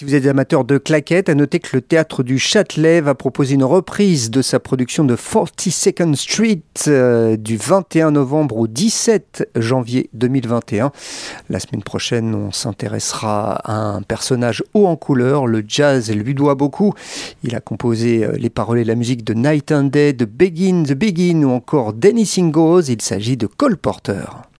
[0.05, 3.55] Si vous êtes amateur de claquettes, à noter que le théâtre du Châtelet va proposer
[3.55, 10.11] une reprise de sa production de 42nd Street euh, du 21 novembre au 17 janvier
[10.13, 10.93] 2021.
[11.49, 15.47] La semaine prochaine, on s'intéressera à un personnage haut en couleur.
[15.47, 16.93] Le jazz lui doit beaucoup.
[17.43, 20.83] Il a composé euh, les paroles et la musique de Night and Day, de Begin
[20.83, 22.91] the Begin ou encore d'Anything Goes.
[22.91, 24.27] Il s'agit de Cole Porter.